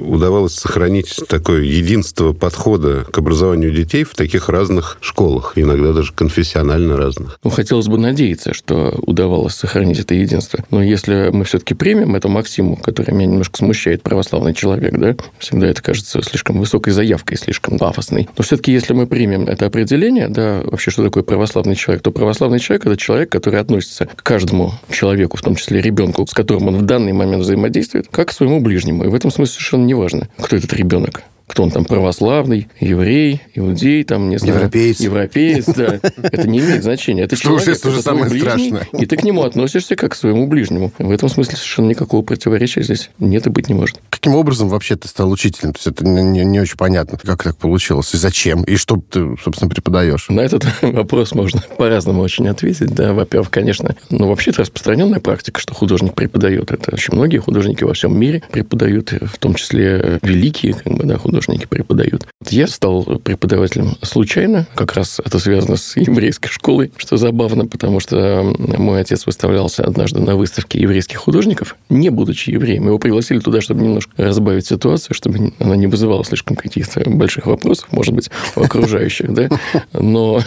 удавалось 0.00 0.54
сохранить 0.54 1.14
такое 1.28 1.62
единство 1.62 2.32
подхода 2.32 3.04
к 3.10 3.18
образованию 3.18 3.70
детей 3.70 4.04
в 4.10 4.16
таких 4.16 4.48
разных 4.48 4.98
школах, 5.00 5.52
иногда 5.56 5.92
даже 5.92 6.12
конфессионально 6.12 6.96
разных? 6.96 7.38
Ну, 7.44 7.50
хотелось 7.50 7.86
бы 7.86 7.98
надеяться, 7.98 8.52
что 8.52 8.94
удавалось 9.02 9.54
сохранить 9.54 10.00
это 10.00 10.14
единство. 10.14 10.64
Но 10.70 10.82
если 10.82 11.30
мы 11.32 11.44
все-таки 11.44 11.74
примем 11.74 12.16
эту 12.16 12.28
максиму, 12.28 12.76
которая 12.76 13.16
меня 13.16 13.26
немножко 13.26 13.58
смущает, 13.58 14.02
православный 14.02 14.54
человек, 14.54 14.98
да, 14.98 15.16
всегда 15.38 15.68
это 15.68 15.82
кажется 15.82 16.22
слишком 16.22 16.58
высокой 16.58 16.92
заявкой, 16.92 17.36
слишком 17.36 17.78
пафосной. 17.78 18.28
Но 18.36 18.42
все-таки, 18.44 18.72
если 18.72 18.92
мы 18.92 19.06
примем 19.06 19.46
это 19.46 19.66
определение, 19.66 20.28
да, 20.28 20.62
вообще, 20.64 20.90
что 20.90 21.04
такое 21.04 21.22
православный 21.22 21.76
человек, 21.76 22.02
то 22.02 22.10
православный 22.10 22.58
человек– 22.58 22.86
это 22.86 22.96
человек, 22.96 23.30
который 23.30 23.60
относится 23.60 24.06
к 24.06 24.22
каждому 24.22 24.72
человеку, 24.90 25.36
в 25.36 25.42
том 25.42 25.54
числе 25.54 25.80
ребенку, 25.80 26.26
с 26.26 26.32
которым 26.32 26.68
он 26.68 26.76
в 26.78 26.82
данный 26.82 27.12
момент 27.12 27.42
взаимодействует, 27.42 28.08
как 28.10 28.28
к 28.28 28.32
своему 28.32 28.60
ближнему. 28.60 29.04
И 29.04 29.08
в 29.08 29.14
этом 29.14 29.30
смысле 29.30 29.54
совершенно 29.54 29.84
неважно, 29.84 30.28
кто 30.38 30.56
этот 30.56 30.72
ребенок. 30.72 31.22
Кто 31.50 31.64
он 31.64 31.72
там, 31.72 31.84
православный, 31.84 32.68
еврей, 32.78 33.42
иудей, 33.56 34.04
там, 34.04 34.28
не 34.30 34.38
знаю. 34.38 34.54
Европеец. 34.54 35.00
Европеец, 35.00 35.64
да. 35.66 35.98
Это 36.22 36.46
не 36.48 36.60
имеет 36.60 36.84
значения. 36.84 37.24
Это 37.24 37.34
Что 37.34 37.54
уж 37.54 37.62
человек, 37.62 37.80
это 37.80 37.88
уже 37.88 38.02
самое 38.02 38.30
страшное. 38.30 38.86
И 38.92 39.04
ты 39.04 39.16
к 39.16 39.24
нему 39.24 39.42
относишься 39.42 39.96
как 39.96 40.12
к 40.12 40.14
своему 40.14 40.46
ближнему. 40.46 40.92
В 41.00 41.10
этом 41.10 41.28
смысле 41.28 41.56
совершенно 41.56 41.88
никакого 41.88 42.22
противоречия 42.22 42.84
здесь 42.84 43.10
нет 43.18 43.48
и 43.48 43.50
быть 43.50 43.68
не 43.68 43.74
может. 43.74 43.96
Каким 44.10 44.36
образом 44.36 44.68
вообще 44.68 44.94
ты 44.94 45.08
стал 45.08 45.28
учителем? 45.28 45.72
То 45.72 45.78
есть 45.78 45.86
это 45.88 46.06
не, 46.06 46.22
не- 46.22 46.44
не 46.44 46.60
очень 46.60 46.76
понятно, 46.76 47.18
как 47.18 47.42
так 47.42 47.56
получилось, 47.56 48.14
и 48.14 48.16
зачем, 48.16 48.62
и 48.62 48.76
что 48.76 49.02
ты, 49.10 49.34
собственно, 49.42 49.68
преподаешь. 49.68 50.28
На 50.28 50.42
этот 50.42 50.64
вопрос 50.82 51.32
можно 51.34 51.64
по-разному 51.76 52.22
очень 52.22 52.46
ответить. 52.46 52.94
Да, 52.94 53.12
во-первых, 53.12 53.50
конечно, 53.50 53.96
ну, 54.08 54.28
вообще 54.28 54.52
это 54.52 54.60
распространенная 54.60 55.18
практика, 55.18 55.60
что 55.60 55.74
художник 55.74 56.14
преподает. 56.14 56.70
Это 56.70 56.94
очень 56.94 57.12
многие 57.12 57.38
художники 57.38 57.82
во 57.82 57.94
всем 57.94 58.16
мире 58.16 58.40
преподают, 58.52 59.10
в 59.10 59.36
том 59.40 59.54
числе 59.54 60.20
великие 60.22 60.74
как 60.74 60.92
бы, 60.92 61.02
да, 61.02 61.16
художники 61.16 61.39
преподают. 61.68 62.26
Я 62.48 62.66
стал 62.66 63.04
преподавателем 63.04 63.96
случайно, 64.02 64.66
как 64.74 64.94
раз 64.94 65.20
это 65.24 65.38
связано 65.38 65.76
с 65.76 65.96
еврейской 65.96 66.48
школой, 66.48 66.92
что 66.96 67.16
забавно, 67.16 67.66
потому 67.66 68.00
что 68.00 68.54
мой 68.58 69.00
отец 69.00 69.26
выставлялся 69.26 69.84
однажды 69.84 70.20
на 70.20 70.36
выставке 70.36 70.80
еврейских 70.80 71.18
художников, 71.18 71.76
не 71.88 72.10
будучи 72.10 72.50
евреем. 72.50 72.86
Его 72.86 72.98
пригласили 72.98 73.40
туда, 73.40 73.60
чтобы 73.60 73.82
немножко 73.82 74.12
разбавить 74.16 74.66
ситуацию, 74.66 75.14
чтобы 75.14 75.52
она 75.58 75.76
не 75.76 75.86
вызывала 75.86 76.24
слишком 76.24 76.56
каких-то 76.56 77.08
больших 77.08 77.46
вопросов, 77.46 77.88
может 77.90 78.14
быть, 78.14 78.30
у 78.56 78.62
окружающих, 78.62 79.32
да. 79.32 79.48
Но, 79.92 80.40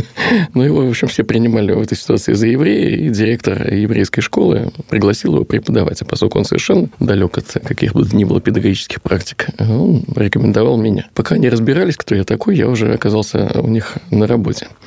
но 0.54 0.64
его, 0.64 0.84
в 0.84 0.88
общем, 0.88 1.08
все 1.08 1.24
принимали 1.24 1.72
в 1.72 1.80
этой 1.80 1.96
ситуации 1.96 2.32
за 2.34 2.46
еврея, 2.46 2.96
и 2.96 3.08
директор 3.08 3.72
еврейской 3.72 4.20
школы 4.20 4.72
пригласил 4.88 5.34
его 5.34 5.44
преподавать. 5.44 6.02
А 6.02 6.04
поскольку 6.04 6.38
он 6.38 6.44
совершенно 6.44 6.88
далек 7.00 7.38
от 7.38 7.46
каких 7.64 7.94
бы 7.94 8.04
то 8.04 8.16
ни 8.16 8.24
было 8.24 8.40
педагогических 8.40 9.02
практик, 9.02 9.48
он 9.58 10.04
рекомендовал 10.14 10.37
меня. 10.38 11.06
Пока 11.14 11.34
они 11.34 11.48
разбирались, 11.48 11.96
кто 11.96 12.14
я 12.14 12.24
такой, 12.24 12.56
я 12.56 12.68
уже 12.68 12.92
оказался 12.92 13.50
у 13.60 13.68
них 13.68 13.96
на 14.10 14.26
работе. 14.26 14.68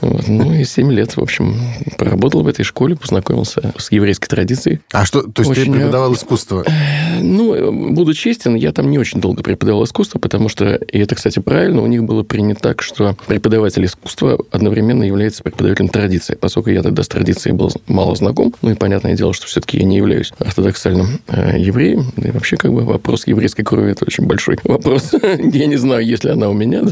Вот. 0.00 0.28
Ну 0.28 0.52
и 0.52 0.64
7 0.64 0.92
лет, 0.92 1.16
в 1.16 1.20
общем, 1.22 1.56
проработал 1.96 2.42
в 2.42 2.46
этой 2.46 2.62
школе, 2.62 2.94
познакомился 2.94 3.72
с 3.78 3.90
еврейской 3.90 4.28
традицией. 4.28 4.80
А 4.92 5.06
что, 5.06 5.22
то 5.22 5.40
есть 5.40 5.54
ты 5.54 5.62
Очень 5.62 5.72
преподавал 5.72 6.12
искусство? 6.12 6.62
Ну, 7.22 7.92
буду 7.94 8.12
честен, 8.12 8.54
я 8.54 8.72
там 8.72 8.90
не 8.90 8.98
очень 8.98 9.22
долго 9.22 9.42
преподавал 9.42 9.84
искусство, 9.84 10.18
потому 10.18 10.50
что, 10.50 10.74
и 10.74 10.98
это, 10.98 11.14
кстати, 11.14 11.38
правильно, 11.38 11.80
у 11.80 11.86
них 11.86 12.04
было 12.04 12.22
принято 12.22 12.60
так, 12.60 12.82
что 12.82 13.16
преподаватель 13.26 13.86
искусства 13.86 14.38
одновременно 14.50 15.04
является 15.04 15.42
преподавателем 15.42 15.88
традиции. 15.88 16.36
Поскольку 16.38 16.68
я 16.68 16.82
тогда 16.82 17.02
с 17.02 17.08
традицией 17.08 17.54
был 17.56 17.72
мало 17.86 18.14
знаком, 18.14 18.54
ну 18.60 18.70
и 18.70 18.74
понятное 18.74 19.14
дело, 19.16 19.32
что 19.32 19.46
все-таки 19.46 19.78
я 19.78 19.84
не 19.84 19.96
являюсь 19.96 20.32
ортодоксальным 20.38 21.20
э, 21.28 21.58
евреем, 21.58 22.12
да 22.16 22.28
и 22.28 22.32
вообще 22.32 22.56
как 22.56 22.72
бы 22.72 22.82
вопрос 22.82 23.26
еврейской 23.26 23.62
крови– 23.62 23.90
это 23.92 24.04
очень 24.04 24.26
большой 24.26 24.58
вопрос. 24.74 25.12
Я 25.38 25.66
не 25.66 25.76
знаю, 25.76 26.04
есть 26.04 26.24
ли 26.24 26.30
она 26.30 26.48
у 26.48 26.52
меня, 26.52 26.82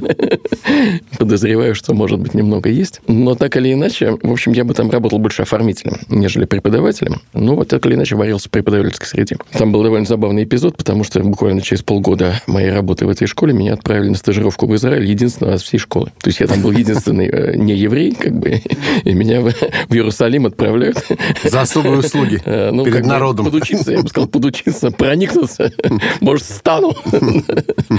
подозреваю, 1.19 1.75
что, 1.75 1.95
может 1.95 2.19
быть, 2.19 2.35
немного 2.35 2.69
есть. 2.69 3.01
Но 3.07 3.35
так 3.35 3.57
или 3.57 3.73
иначе, 3.73 4.17
в 4.23 4.31
общем, 4.31 4.53
я 4.53 4.65
бы 4.65 4.75
там 4.75 4.91
работал 4.91 5.19
больше 5.19 5.43
оформителем, 5.43 5.99
нежели 6.09 6.45
преподавателем. 6.45 7.21
Но 7.33 7.57
вот 7.57 7.69
так 7.69 7.85
или 7.87 7.95
иначе 7.95 8.17
варился 8.17 8.49
в 8.49 8.51
преподавательской 8.51 9.07
среде. 9.07 9.37
Там 9.53 9.73
был 9.73 9.83
довольно 9.83 10.07
забавный 10.07 10.45
эпизод, 10.45 10.77
потому 10.77 11.05
что 11.05 11.21
буквально 11.21 11.61
через 11.61 11.83
полгода 11.83 12.41
моей 12.47 12.71
работы 12.71 13.07
в 13.07 13.09
этой 13.09 13.27
школе 13.27 13.53
меня 13.53 13.75
отправили 13.75 14.11
на 14.11 14.17
стажировку 14.17 14.67
в 14.67 14.75
Израиль, 14.77 15.05
единственного 15.05 15.55
от 15.57 15.63
всей 15.63 15.79
школы. 15.79 16.13
То 16.23 16.29
есть 16.29 16.41
я 16.41 16.47
там 16.47 16.63
был 16.63 16.73
единственный 16.73 17.29
э, 17.29 17.57
не 17.57 17.75
еврей, 17.75 18.15
как 18.15 18.39
бы, 18.39 18.61
и 19.05 19.13
меня 19.13 19.41
в, 19.41 19.51
в 19.51 19.95
Иерусалим 19.95 20.47
отправляют. 20.47 21.05
За 21.45 21.63
особые 21.63 21.99
услуги 21.99 22.41
Э, 22.45 22.71
ну, 22.71 22.85
перед 22.85 23.03
бы 23.03 23.09
народом. 23.09 23.47
Подучиться, 23.47 23.93
я 23.93 24.03
бы 24.03 24.09
сказал, 24.09 24.29
подучиться, 24.29 24.91
проникнуться. 24.91 25.73
Может, 26.21 26.45
стану. 26.45 26.95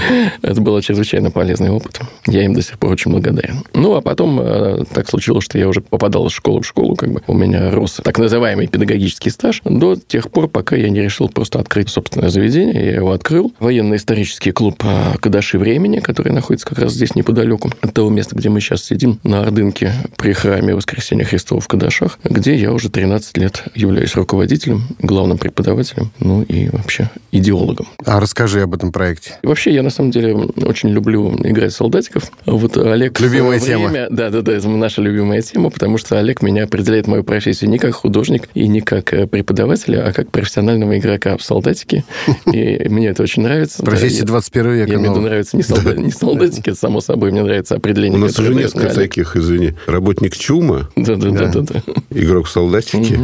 Это 0.42 0.60
был 0.60 0.80
чрезвычайно 0.80 1.30
полезный 1.30 1.70
опыт. 1.70 2.00
Я 2.26 2.44
им 2.44 2.54
до 2.54 2.62
сих 2.62 2.78
пор 2.78 2.92
очень 2.92 3.10
благодарен. 3.10 3.64
Ну, 3.72 3.94
а 3.94 4.00
потом 4.00 4.40
э, 4.40 4.84
так 4.92 5.08
случилось, 5.08 5.44
что 5.44 5.58
я 5.58 5.68
уже 5.68 5.80
попадал 5.80 6.26
из 6.26 6.32
школы 6.32 6.62
в 6.62 6.66
школу, 6.66 6.96
как 6.96 7.10
бы 7.10 7.22
у 7.26 7.34
меня 7.34 7.70
рос 7.70 8.00
так 8.02 8.18
называемый 8.18 8.66
педагогический 8.66 9.30
стаж 9.30 9.62
до 9.64 9.96
тех 9.96 10.30
пор, 10.30 10.48
пока 10.48 10.76
я 10.76 10.90
не 10.90 11.00
решил 11.00 11.28
просто 11.28 11.58
открыть 11.58 11.88
собственное 11.88 12.28
заведение. 12.28 12.84
Я 12.84 12.94
его 12.96 13.12
открыл. 13.12 13.52
Военно-исторический 13.58 14.52
клуб 14.52 14.82
э, 14.84 15.18
«Кадаши 15.18 15.58
времени», 15.58 16.00
который 16.00 16.32
находится 16.32 16.66
как 16.66 16.78
раз 16.78 16.92
здесь 16.92 17.14
неподалеку 17.14 17.70
от 17.80 17.92
того 17.92 18.10
места, 18.10 18.36
где 18.36 18.48
мы 18.48 18.60
сейчас 18.60 18.84
сидим, 18.84 19.20
на 19.22 19.42
Ордынке 19.42 19.92
при 20.16 20.32
храме 20.32 20.74
Воскресения 20.74 21.24
Христова 21.24 21.60
в 21.60 21.68
Кадашах, 21.68 22.18
где 22.24 22.54
я 22.54 22.72
уже 22.72 22.88
13 22.90 23.36
лет 23.38 23.64
являюсь 23.74 24.14
руководителем, 24.14 24.82
главным 24.98 25.38
преподавателем, 25.38 26.10
ну 26.20 26.42
и 26.42 26.68
вообще 26.68 27.10
идеологом. 27.32 27.86
А 28.04 28.20
расскажи 28.20 28.62
об 28.62 28.74
этом 28.74 28.92
проекте. 28.92 29.38
Вообще 29.42 29.63
Вообще, 29.64 29.76
я 29.76 29.82
на 29.82 29.88
самом 29.88 30.10
деле 30.10 30.34
очень 30.62 30.90
люблю 30.90 31.34
играть 31.42 31.72
в 31.72 31.76
солдатиков. 31.76 32.30
Вот 32.44 32.76
Олег... 32.76 33.18
Любимая 33.18 33.58
время, 33.58 33.88
тема. 33.88 34.06
Да, 34.10 34.28
да, 34.28 34.42
да, 34.42 34.52
это 34.52 34.68
наша 34.68 35.00
любимая 35.00 35.40
тема, 35.40 35.70
потому 35.70 35.96
что 35.96 36.18
Олег 36.18 36.42
меня 36.42 36.64
определяет 36.64 37.06
мою 37.06 37.24
профессию 37.24 37.70
не 37.70 37.78
как 37.78 37.94
художник 37.94 38.50
и 38.52 38.68
не 38.68 38.82
как 38.82 39.14
э, 39.14 39.26
преподавателя, 39.26 40.06
а 40.06 40.12
как 40.12 40.30
профессионального 40.30 40.98
игрока 40.98 41.38
в 41.38 41.42
солдатике. 41.42 42.04
И 42.52 42.86
мне 42.90 43.08
это 43.08 43.22
очень 43.22 43.42
нравится. 43.42 43.82
Профессия 43.82 44.20
Да, 44.20 44.32
21 44.32 44.72
века. 44.72 44.92
Я, 44.92 44.98
мне 44.98 45.10
нравится 45.10 45.56
не, 45.56 45.62
солда- 45.62 45.96
не 45.96 46.10
солдатики, 46.10 46.68
это 46.68 46.78
само 46.78 47.00
собой, 47.00 47.30
мне 47.30 47.42
нравится 47.42 47.76
определение. 47.76 48.18
У 48.18 48.20
нас 48.20 48.38
уже 48.38 48.54
несколько 48.54 48.92
таких, 48.92 49.34
извини. 49.34 49.72
Работник 49.86 50.36
ЧУМа, 50.36 50.90
Да, 50.94 51.16
да, 51.16 51.30
да, 51.30 51.60
да, 51.62 51.82
игрок 52.10 52.48
в 52.48 52.50
солдатики, 52.50 53.18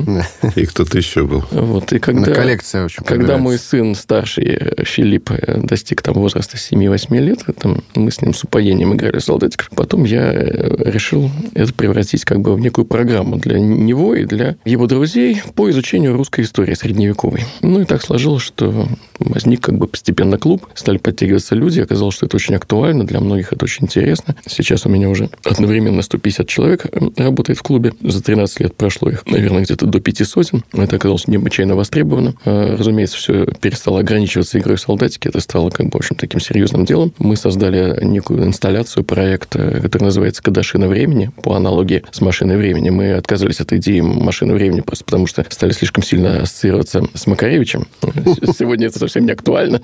и 0.56 0.64
кто-то 0.64 0.96
еще 0.96 1.26
был. 1.26 1.44
Вот, 1.50 1.92
и 1.92 1.98
когда... 1.98 2.32
коллекция 2.32 2.86
очень 2.86 3.04
Когда 3.04 3.36
мой 3.36 3.58
сын 3.58 3.94
старший, 3.94 4.44
э, 4.44 4.84
Филипп, 4.84 5.32
э, 5.32 5.60
достиг 5.62 6.00
там 6.00 6.14
возраста 6.30 6.56
7-8 6.56 7.18
лет, 7.18 7.44
там, 7.58 7.82
мы 7.94 8.10
с 8.10 8.22
ним 8.22 8.34
с 8.34 8.44
упоением 8.44 8.94
играли 8.94 9.18
в 9.18 9.24
солдатиков. 9.24 9.68
Потом 9.74 10.04
я 10.04 10.32
э, 10.32 10.90
решил 10.90 11.30
это 11.54 11.74
превратить 11.74 12.24
как 12.24 12.40
бы 12.40 12.54
в 12.54 12.60
некую 12.60 12.84
программу 12.84 13.36
для 13.36 13.58
него 13.58 14.14
и 14.14 14.24
для 14.24 14.56
его 14.64 14.86
друзей 14.86 15.42
по 15.54 15.68
изучению 15.70 16.16
русской 16.16 16.42
истории 16.42 16.74
средневековой. 16.74 17.44
Ну 17.62 17.80
и 17.80 17.84
так 17.84 18.02
сложилось, 18.02 18.42
что 18.42 18.86
возник 19.18 19.60
как 19.60 19.76
бы 19.76 19.88
постепенно 19.88 20.38
клуб, 20.38 20.66
стали 20.74 20.98
подтягиваться 20.98 21.54
люди, 21.56 21.80
оказалось, 21.80 22.14
что 22.14 22.26
это 22.26 22.36
очень 22.36 22.54
актуально, 22.54 23.04
для 23.04 23.20
многих 23.20 23.52
это 23.52 23.64
очень 23.64 23.84
интересно. 23.84 24.36
Сейчас 24.46 24.86
у 24.86 24.88
меня 24.88 25.08
уже 25.08 25.30
одновременно 25.44 26.02
150 26.02 26.46
человек 26.46 26.86
э, 26.86 27.00
работает 27.16 27.58
в 27.58 27.62
клубе. 27.62 27.92
За 28.02 28.22
13 28.22 28.60
лет 28.60 28.76
прошло 28.76 29.10
их, 29.10 29.26
наверное, 29.26 29.62
где-то 29.62 29.86
до 29.86 30.00
пяти 30.00 30.24
сотен. 30.24 30.62
Это 30.72 30.96
оказалось 30.96 31.26
необычайно 31.26 31.74
востребовано. 31.74 32.34
Э, 32.44 32.76
Разумеется, 32.76 33.16
все 33.16 33.46
перестало 33.46 33.98
ограничиваться 34.00 34.58
игрой 34.60 34.76
в 34.76 34.80
солдатики. 34.80 35.26
Это 35.26 35.40
стало, 35.40 35.70
как 35.70 35.86
бы, 35.86 35.92
в 35.92 35.96
таким 36.20 36.40
серьезным 36.40 36.84
делом. 36.84 37.12
Мы 37.18 37.36
создали 37.36 38.04
некую 38.04 38.44
инсталляцию, 38.44 39.04
проект, 39.04 39.50
который 39.50 40.04
называется 40.04 40.42
«Кадашина 40.42 40.88
времени», 40.88 41.30
по 41.42 41.54
аналогии 41.54 42.04
с 42.10 42.20
«Машиной 42.20 42.56
времени». 42.56 42.90
Мы 42.90 43.12
отказались 43.12 43.60
от 43.60 43.72
идеи 43.72 44.00
машины 44.00 44.54
времени 44.54 44.80
просто 44.80 45.04
потому, 45.04 45.26
что 45.26 45.44
стали 45.48 45.72
слишком 45.72 46.04
сильно 46.04 46.42
ассоциироваться 46.42 47.02
с 47.14 47.26
Макаревичем. 47.26 47.86
Сегодня 48.58 48.86
это 48.88 48.98
совсем 48.98 49.26
не 49.26 49.32
актуально. 49.32 49.80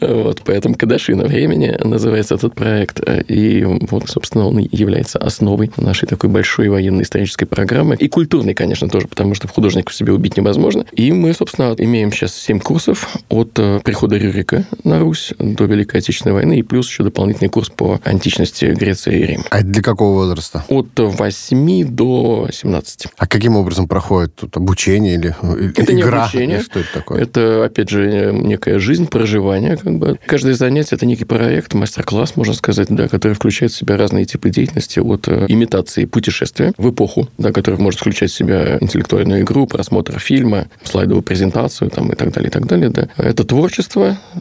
Вот, 0.00 0.42
поэтому 0.44 0.74
«Кадашина 0.74 1.24
времени» 1.24 1.76
называется 1.82 2.34
этот 2.34 2.54
проект. 2.54 3.00
И 3.28 3.64
вот, 3.64 4.08
собственно, 4.08 4.46
он 4.46 4.58
является 4.58 5.18
основой 5.18 5.70
нашей 5.76 6.06
такой 6.06 6.30
большой 6.30 6.68
военной 6.68 7.04
исторической 7.04 7.46
программы. 7.46 7.96
И 7.96 8.08
культурной, 8.08 8.54
конечно, 8.54 8.88
тоже, 8.88 9.06
потому 9.06 9.34
что 9.34 9.48
художников 9.48 9.94
себе 9.94 10.12
убить 10.12 10.36
невозможно. 10.36 10.84
И 10.92 11.12
мы, 11.12 11.32
собственно, 11.32 11.74
имеем 11.78 12.12
сейчас 12.12 12.34
7 12.34 12.60
курсов 12.60 13.16
от 13.28 13.58
э, 13.58 13.80
прихода 14.00 14.16
Рюрика 14.16 14.64
на 14.82 14.98
Русь 14.98 15.34
до 15.38 15.64
Великой 15.64 15.98
Отечественной 15.98 16.32
войны, 16.32 16.58
и 16.58 16.62
плюс 16.62 16.88
еще 16.88 17.02
дополнительный 17.02 17.50
курс 17.50 17.68
по 17.68 18.00
античности 18.02 18.64
Греции 18.64 19.20
и 19.20 19.26
Рим. 19.26 19.44
А 19.50 19.60
для 19.60 19.82
какого 19.82 20.14
возраста? 20.14 20.64
От 20.68 20.98
8 20.98 21.84
до 21.84 22.48
17. 22.50 23.08
А 23.18 23.26
каким 23.26 23.56
образом 23.56 23.88
проходит 23.88 24.34
тут 24.36 24.56
обучение 24.56 25.16
или 25.16 25.36
или 25.58 25.78
Это 25.78 25.92
не 25.92 26.00
игра? 26.00 26.22
обучение. 26.22 26.56
Или 26.56 26.64
Что 26.64 26.80
это 26.80 26.88
такое? 26.94 27.20
Это, 27.20 27.64
опять 27.66 27.90
же, 27.90 28.32
некая 28.32 28.78
жизнь, 28.78 29.06
проживание. 29.06 29.76
Как 29.76 29.98
бы. 29.98 30.18
Каждое 30.24 30.54
занятие– 30.54 30.94
это 30.96 31.04
некий 31.04 31.26
проект, 31.26 31.74
мастер-класс, 31.74 32.36
можно 32.36 32.54
сказать, 32.54 32.88
да, 32.88 33.06
который 33.06 33.34
включает 33.34 33.72
в 33.72 33.76
себя 33.76 33.98
разные 33.98 34.24
типы 34.24 34.48
деятельности 34.48 34.98
от 34.98 35.28
э, 35.28 35.44
имитации 35.48 36.06
путешествия 36.06 36.72
в 36.78 36.88
эпоху, 36.88 37.28
да, 37.36 37.52
который 37.52 37.78
может 37.78 38.00
включать 38.00 38.30
в 38.30 38.34
себя 38.34 38.78
интеллектуальную 38.80 39.42
игру, 39.42 39.66
просмотр 39.66 40.18
фильма, 40.18 40.68
слайдовую 40.84 41.22
презентацию 41.22 41.90
там, 41.90 42.10
и 42.10 42.16
так 42.16 42.32
далее, 42.32 42.48
и 42.48 42.50
так 42.50 42.66
далее. 42.66 42.88
Да. 42.88 43.08
Это 43.18 43.44
творчество, 43.44 43.89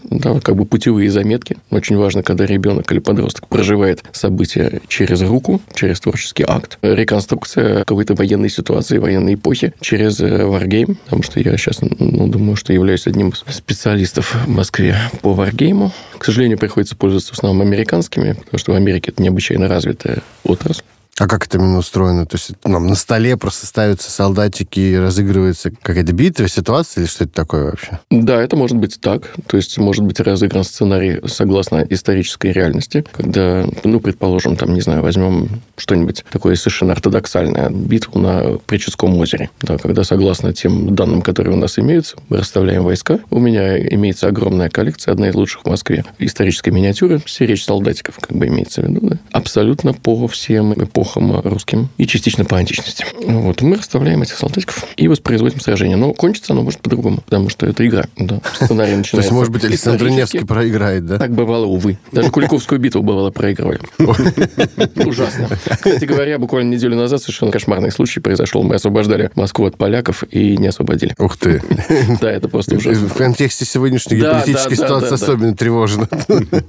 да, 0.04 0.40
как 0.40 0.56
бы 0.56 0.66
путевые 0.66 1.10
заметки. 1.10 1.58
Очень 1.70 1.98
важно, 1.98 2.24
когда 2.24 2.46
ребенок 2.46 2.92
или 2.92 3.00
подросток 3.00 3.48
проживает 3.48 4.04
события 4.12 4.82
через 4.88 5.22
руку, 5.22 5.62
через 5.74 6.00
творческий 6.00 6.46
акт. 6.48 6.78
Реконструкция 6.82 7.84
какой-то 7.84 8.14
военной 8.16 8.50
ситуации, 8.50 8.98
военной 8.98 9.36
эпохи 9.36 9.74
через 9.82 10.20
э, 10.20 10.44
Wargame, 10.44 10.96
потому 11.06 11.24
что 11.24 11.40
я 11.40 11.56
сейчас, 11.58 11.82
ну, 11.82 12.28
думаю, 12.28 12.56
что 12.56 12.74
являюсь 12.74 13.08
одним 13.08 13.30
из 13.30 13.44
специалистов 13.56 14.36
в 14.46 14.50
Москве 14.50 14.96
по 15.22 15.34
Wargame. 15.34 15.92
К 16.18 16.26
сожалению, 16.26 16.58
приходится 16.58 16.96
пользоваться 16.96 17.34
в 17.34 17.38
основном 17.38 17.66
американскими, 17.66 18.34
потому 18.34 18.60
что 18.60 18.74
в 18.74 18.76
Америке 18.76 19.12
это 19.12 19.22
необычайно 19.22 19.68
развитая 19.68 20.22
отрасль. 20.44 20.84
А 21.20 21.28
как 21.28 21.46
это 21.46 21.58
именно 21.58 21.78
устроено? 21.78 22.26
То 22.26 22.38
есть 22.38 22.52
нам 22.64 22.88
на 22.88 22.96
столе 22.96 23.36
просто 23.36 23.68
ставятся 23.68 24.10
солдатики 24.10 24.80
и 24.80 24.96
разыгрывается 24.98 25.70
какая-то 25.70 26.14
битва, 26.14 26.48
ситуация, 26.48 27.02
или 27.02 27.10
что 27.10 27.26
это 27.26 27.34
такое 27.34 27.66
вообще? 27.66 28.00
Да, 28.10 28.42
это 28.42 28.56
может 28.56 28.78
быть 28.78 29.02
так. 29.02 29.30
То 29.48 29.58
есть 29.58 29.78
может 29.78 30.06
быть 30.06 30.22
разыгран 30.22 30.64
сценарий 30.64 31.20
согласно 31.28 31.86
исторической 31.90 32.54
реальности, 32.54 33.04
когда, 33.12 33.66
ну, 33.84 34.00
предположим, 34.00 34.56
там, 34.56 34.74
не 34.74 34.80
знаю, 34.80 35.02
возьмем 35.02 35.62
что-нибудь 35.76 36.24
такое 36.32 36.56
совершенно 36.56 36.94
ортодоксальное, 36.94 37.70
битву 37.70 38.20
на 38.20 38.58
Прическом 38.66 39.18
озере, 39.18 39.50
да, 39.62 39.78
когда 39.78 40.06
согласно 40.06 40.54
тем 40.54 40.96
данным, 40.96 41.22
которые 41.22 41.54
у 41.54 41.60
нас 41.60 41.78
имеются, 41.80 42.16
мы 42.30 42.38
расставляем 42.38 42.84
войска. 42.84 43.20
У 43.30 43.40
меня 43.40 43.78
имеется 43.94 44.28
огромная 44.28 44.70
коллекция, 44.70 45.12
одна 45.12 45.30
из 45.30 45.36
лучших 45.36 45.64
в 45.64 45.68
Москве, 45.68 46.06
исторической 46.18 46.70
миниатюры, 46.70 47.22
серия 47.26 47.58
солдатиков, 47.58 48.16
как 48.20 48.38
бы 48.38 48.48
имеется 48.48 48.82
в 48.82 48.86
виду, 48.86 49.00
да, 49.02 49.18
абсолютно 49.32 49.94
по 49.94 50.28
всем 50.28 50.74
эпохам 50.74 51.09
русским 51.16 51.90
и 51.98 52.08
частично 52.08 52.46
по 52.46 52.58
античности. 52.58 53.06
Вот, 53.24 53.62
мы 53.62 53.78
расставляем 53.78 54.22
этих 54.22 54.38
солдатиков 54.38 54.86
и 54.98 55.08
воспроизводим 55.08 55.60
сражение. 55.60 55.98
Но 55.98 56.14
кончится 56.14 56.54
оно 56.54 56.64
может 56.64 56.82
по-другому, 56.82 57.22
потому 57.22 57.50
что 57.50 57.66
это 57.66 57.86
игра. 57.88 58.06
Да. 58.18 58.42
Сценарий 58.54 58.92
То 58.92 58.98
начинается 58.98 59.18
есть, 59.18 59.32
может 59.32 59.54
быть, 59.54 59.64
Александр. 59.64 60.10
Невский 60.10 60.40
проиграет, 60.40 61.06
да? 61.06 61.18
Так 61.18 61.32
бывало, 61.32 61.66
увы. 61.66 61.98
Даже 62.12 62.30
Куликовскую 62.32 62.80
битву 62.80 63.02
бывало 63.02 63.32
проигрывали. 63.32 63.80
Ужасно. 65.06 65.50
Кстати 65.72 66.06
говоря, 66.06 66.40
буквально 66.40 66.74
неделю 66.74 66.96
назад 66.96 67.22
совершенно 67.22 67.52
кошмарный 67.52 67.92
случай 67.92 68.20
произошел. 68.20 68.64
Мы 68.64 68.76
освобождали 68.76 69.32
Москву 69.36 69.66
от 69.66 69.78
поляков 69.78 70.24
и 70.30 70.58
не 70.58 70.68
освободили. 70.68 71.16
Ух 71.18 71.38
ты. 71.38 71.62
Да, 72.22 72.32
это 72.32 72.50
просто 72.50 72.76
ужасно. 72.76 73.08
В 73.08 73.14
контексте 73.14 73.66
сегодняшней 73.66 74.18
геополитической 74.18 74.76
ситуации 74.76 75.14
особенно 75.14 75.56
тревожно. 75.56 76.08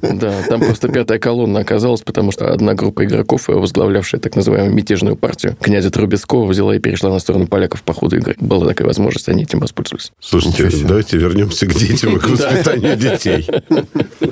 Да, 0.03 0.33
там 0.49 0.61
просто 0.61 0.89
пятая 0.89 1.19
колонна 1.19 1.61
оказалась, 1.61 2.03
потому 2.03 2.31
что 2.31 2.53
одна 2.53 2.75
группа 2.75 3.05
игроков, 3.05 3.49
возглавлявшая 3.49 4.21
так 4.31 4.37
называемую 4.37 4.73
мятежную 4.73 5.17
партию 5.17 5.57
князя 5.61 5.91
Трубецкого, 5.91 6.47
взяла 6.47 6.77
и 6.77 6.79
перешла 6.79 7.11
на 7.11 7.19
сторону 7.19 7.49
поляков 7.49 7.83
по 7.83 7.93
ходу 7.93 8.17
игры. 8.17 8.37
Была 8.39 8.69
такая 8.69 8.87
возможность, 8.87 9.29
они 9.29 9.43
этим 9.43 9.59
воспользовались. 9.59 10.13
Слушайте, 10.21 10.71
давайте 10.87 11.19
вернемся 11.19 11.67
к 11.67 11.75
детям 11.75 12.17
и 12.17 12.21
к 12.21 12.29
воспитанию 12.29 12.97
детей. 12.97 13.49